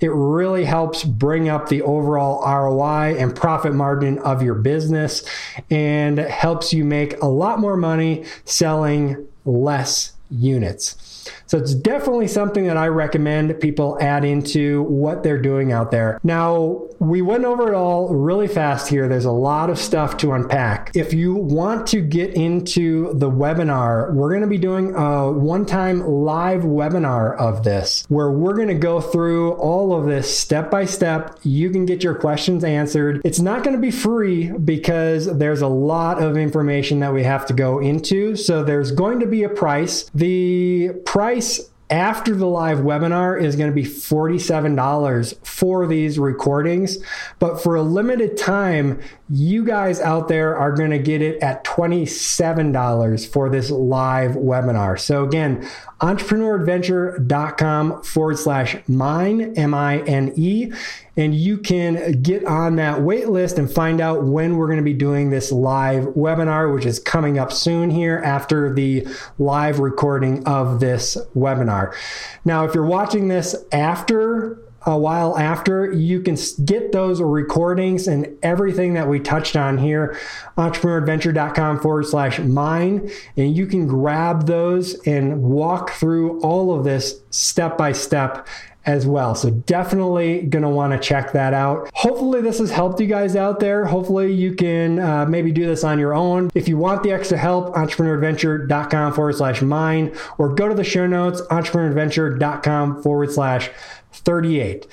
It 0.00 0.10
really 0.12 0.64
helps 0.64 1.04
bring 1.04 1.48
up 1.48 1.68
the 1.68 1.80
overall 1.82 2.42
ROI 2.44 3.16
and 3.16 3.34
profit 3.34 3.74
margin 3.74 4.18
of 4.18 4.42
your 4.42 4.56
business 4.56 5.24
and 5.70 6.18
helps 6.18 6.72
you 6.72 6.84
make 6.84 7.22
a 7.22 7.26
lot 7.26 7.60
more 7.60 7.76
money 7.76 8.24
selling 8.44 9.24
less 9.44 10.14
units. 10.30 11.13
So 11.46 11.58
it's 11.58 11.74
definitely 11.74 12.28
something 12.28 12.66
that 12.66 12.76
I 12.76 12.88
recommend 12.88 13.60
people 13.60 13.98
add 14.00 14.24
into 14.24 14.82
what 14.84 15.22
they're 15.22 15.40
doing 15.40 15.72
out 15.72 15.90
there. 15.90 16.20
Now, 16.22 16.88
we 16.98 17.22
went 17.22 17.44
over 17.44 17.68
it 17.68 17.74
all 17.74 18.08
really 18.14 18.48
fast 18.48 18.88
here. 18.88 19.08
There's 19.08 19.24
a 19.24 19.32
lot 19.32 19.70
of 19.70 19.78
stuff 19.78 20.16
to 20.18 20.32
unpack. 20.32 20.90
If 20.94 21.12
you 21.12 21.34
want 21.34 21.86
to 21.88 22.00
get 22.00 22.34
into 22.34 23.12
the 23.14 23.30
webinar, 23.30 24.12
we're 24.12 24.30
going 24.30 24.42
to 24.42 24.46
be 24.46 24.58
doing 24.58 24.94
a 24.94 25.30
one 25.30 25.66
time 25.66 26.00
live 26.00 26.62
webinar 26.62 27.36
of 27.36 27.64
this 27.64 28.04
where 28.08 28.30
we're 28.30 28.54
going 28.54 28.68
to 28.68 28.74
go 28.74 29.00
through 29.00 29.52
all 29.54 29.94
of 29.94 30.06
this 30.06 30.36
step 30.36 30.70
by 30.70 30.84
step. 30.84 31.38
You 31.42 31.70
can 31.70 31.86
get 31.86 32.02
your 32.02 32.14
questions 32.14 32.64
answered. 32.64 33.20
It's 33.24 33.40
not 33.40 33.62
going 33.64 33.76
to 33.76 33.80
be 33.82 33.90
free 33.90 34.50
because 34.50 35.38
there's 35.38 35.62
a 35.62 35.68
lot 35.68 36.22
of 36.22 36.36
information 36.36 37.00
that 37.00 37.12
we 37.12 37.22
have 37.22 37.46
to 37.46 37.54
go 37.54 37.78
into. 37.78 38.36
So 38.36 38.62
there's 38.62 38.90
going 38.90 39.20
to 39.20 39.26
be 39.26 39.42
a 39.42 39.48
price. 39.48 40.10
The 40.14 40.90
price 41.14 41.70
after 41.90 42.34
the 42.34 42.46
live 42.46 42.78
webinar 42.78 43.38
is 43.40 43.54
going 43.54 43.70
to 43.70 43.74
be 43.74 43.84
$47 43.84 45.46
for 45.46 45.86
these 45.86 46.18
recordings. 46.18 46.98
But 47.38 47.62
for 47.62 47.76
a 47.76 47.82
limited 47.82 48.36
time, 48.36 49.00
you 49.28 49.64
guys 49.64 50.00
out 50.00 50.26
there 50.26 50.58
are 50.58 50.72
going 50.72 50.90
to 50.90 50.98
get 50.98 51.22
it 51.22 51.40
at 51.40 51.62
$27 51.62 53.32
for 53.32 53.48
this 53.48 53.70
live 53.70 54.32
webinar. 54.32 54.98
So 54.98 55.22
again, 55.22 55.70
entrepreneuradventure.com 56.00 58.02
forward 58.02 58.38
slash 58.40 58.76
mine, 58.88 59.56
M 59.56 59.72
I 59.72 59.98
N 59.98 60.32
E 60.34 60.72
and 61.16 61.34
you 61.34 61.58
can 61.58 62.22
get 62.22 62.44
on 62.44 62.76
that 62.76 63.02
wait 63.02 63.28
list 63.28 63.58
and 63.58 63.70
find 63.70 64.00
out 64.00 64.24
when 64.24 64.56
we're 64.56 64.66
going 64.66 64.78
to 64.78 64.82
be 64.82 64.94
doing 64.94 65.30
this 65.30 65.52
live 65.52 66.04
webinar, 66.14 66.72
which 66.74 66.84
is 66.84 66.98
coming 66.98 67.38
up 67.38 67.52
soon 67.52 67.90
here 67.90 68.20
after 68.24 68.72
the 68.72 69.06
live 69.38 69.78
recording 69.78 70.46
of 70.46 70.80
this 70.80 71.16
webinar. 71.36 71.94
Now, 72.44 72.64
if 72.64 72.74
you're 72.74 72.86
watching 72.86 73.28
this 73.28 73.54
after 73.72 74.60
a 74.86 74.98
while 74.98 75.38
after, 75.38 75.90
you 75.90 76.20
can 76.20 76.36
get 76.64 76.92
those 76.92 77.22
recordings 77.22 78.06
and 78.06 78.36
everything 78.42 78.94
that 78.94 79.08
we 79.08 79.18
touched 79.18 79.56
on 79.56 79.78
here, 79.78 80.18
entrepreneuradventure.com 80.58 81.80
forward 81.80 82.06
slash 82.06 82.38
mine. 82.40 83.10
And 83.36 83.56
you 83.56 83.66
can 83.66 83.86
grab 83.86 84.46
those 84.46 84.94
and 85.06 85.42
walk 85.42 85.92
through 85.92 86.40
all 86.42 86.76
of 86.76 86.84
this 86.84 87.22
step 87.30 87.78
by 87.78 87.92
step 87.92 88.46
as 88.86 89.06
well. 89.06 89.34
So 89.34 89.50
definitely 89.50 90.42
going 90.42 90.62
to 90.62 90.68
want 90.68 90.92
to 90.92 90.98
check 90.98 91.32
that 91.32 91.54
out. 91.54 91.90
Hopefully, 91.94 92.42
this 92.42 92.58
has 92.58 92.70
helped 92.70 93.00
you 93.00 93.06
guys 93.06 93.36
out 93.36 93.60
there. 93.60 93.84
Hopefully, 93.84 94.32
you 94.32 94.54
can 94.54 94.98
uh, 94.98 95.26
maybe 95.26 95.52
do 95.52 95.66
this 95.66 95.84
on 95.84 95.98
your 95.98 96.14
own. 96.14 96.50
If 96.54 96.68
you 96.68 96.76
want 96.76 97.02
the 97.02 97.12
extra 97.12 97.38
help, 97.38 97.74
entrepreneuradventure.com 97.74 99.12
forward 99.14 99.36
slash 99.36 99.62
mine, 99.62 100.14
or 100.38 100.54
go 100.54 100.68
to 100.68 100.74
the 100.74 100.84
show 100.84 101.06
notes, 101.06 101.40
entrepreneuradventure.com 101.42 103.02
forward 103.02 103.32
slash 103.32 103.70
38. 104.12 104.86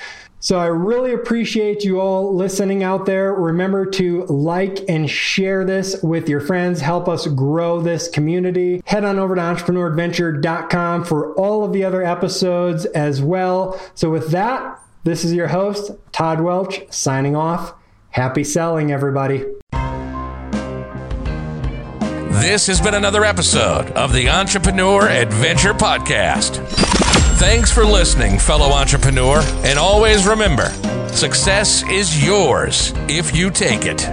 So 0.43 0.57
I 0.57 0.65
really 0.65 1.13
appreciate 1.13 1.83
you 1.83 2.01
all 2.01 2.35
listening 2.35 2.81
out 2.81 3.05
there. 3.05 3.31
Remember 3.31 3.85
to 3.91 4.25
like 4.25 4.79
and 4.89 5.07
share 5.07 5.63
this 5.63 6.01
with 6.01 6.27
your 6.27 6.39
friends. 6.39 6.81
Help 6.81 7.07
us 7.07 7.27
grow 7.27 7.79
this 7.79 8.09
community. 8.09 8.81
Head 8.87 9.05
on 9.05 9.19
over 9.19 9.35
to 9.35 9.41
entrepreneuradventure.com 9.41 11.05
for 11.05 11.35
all 11.35 11.63
of 11.63 11.73
the 11.73 11.83
other 11.83 12.01
episodes 12.03 12.85
as 12.85 13.21
well. 13.21 13.79
So 13.93 14.09
with 14.09 14.31
that, 14.31 14.81
this 15.03 15.23
is 15.23 15.31
your 15.31 15.49
host, 15.49 15.91
Todd 16.11 16.41
Welch, 16.41 16.91
signing 16.91 17.35
off. 17.35 17.75
Happy 18.09 18.43
selling, 18.43 18.91
everybody. 18.91 19.45
This 22.41 22.65
has 22.65 22.81
been 22.81 22.95
another 22.95 23.23
episode 23.23 23.91
of 23.91 24.11
the 24.11 24.27
Entrepreneur 24.27 25.07
Adventure 25.07 25.75
Podcast. 25.75 27.00
Thanks 27.41 27.71
for 27.71 27.83
listening, 27.83 28.37
fellow 28.37 28.69
entrepreneur, 28.69 29.41
and 29.65 29.79
always 29.79 30.27
remember 30.27 30.69
success 31.07 31.81
is 31.89 32.23
yours 32.23 32.93
if 33.09 33.35
you 33.35 33.49
take 33.49 33.85
it. 33.85 34.07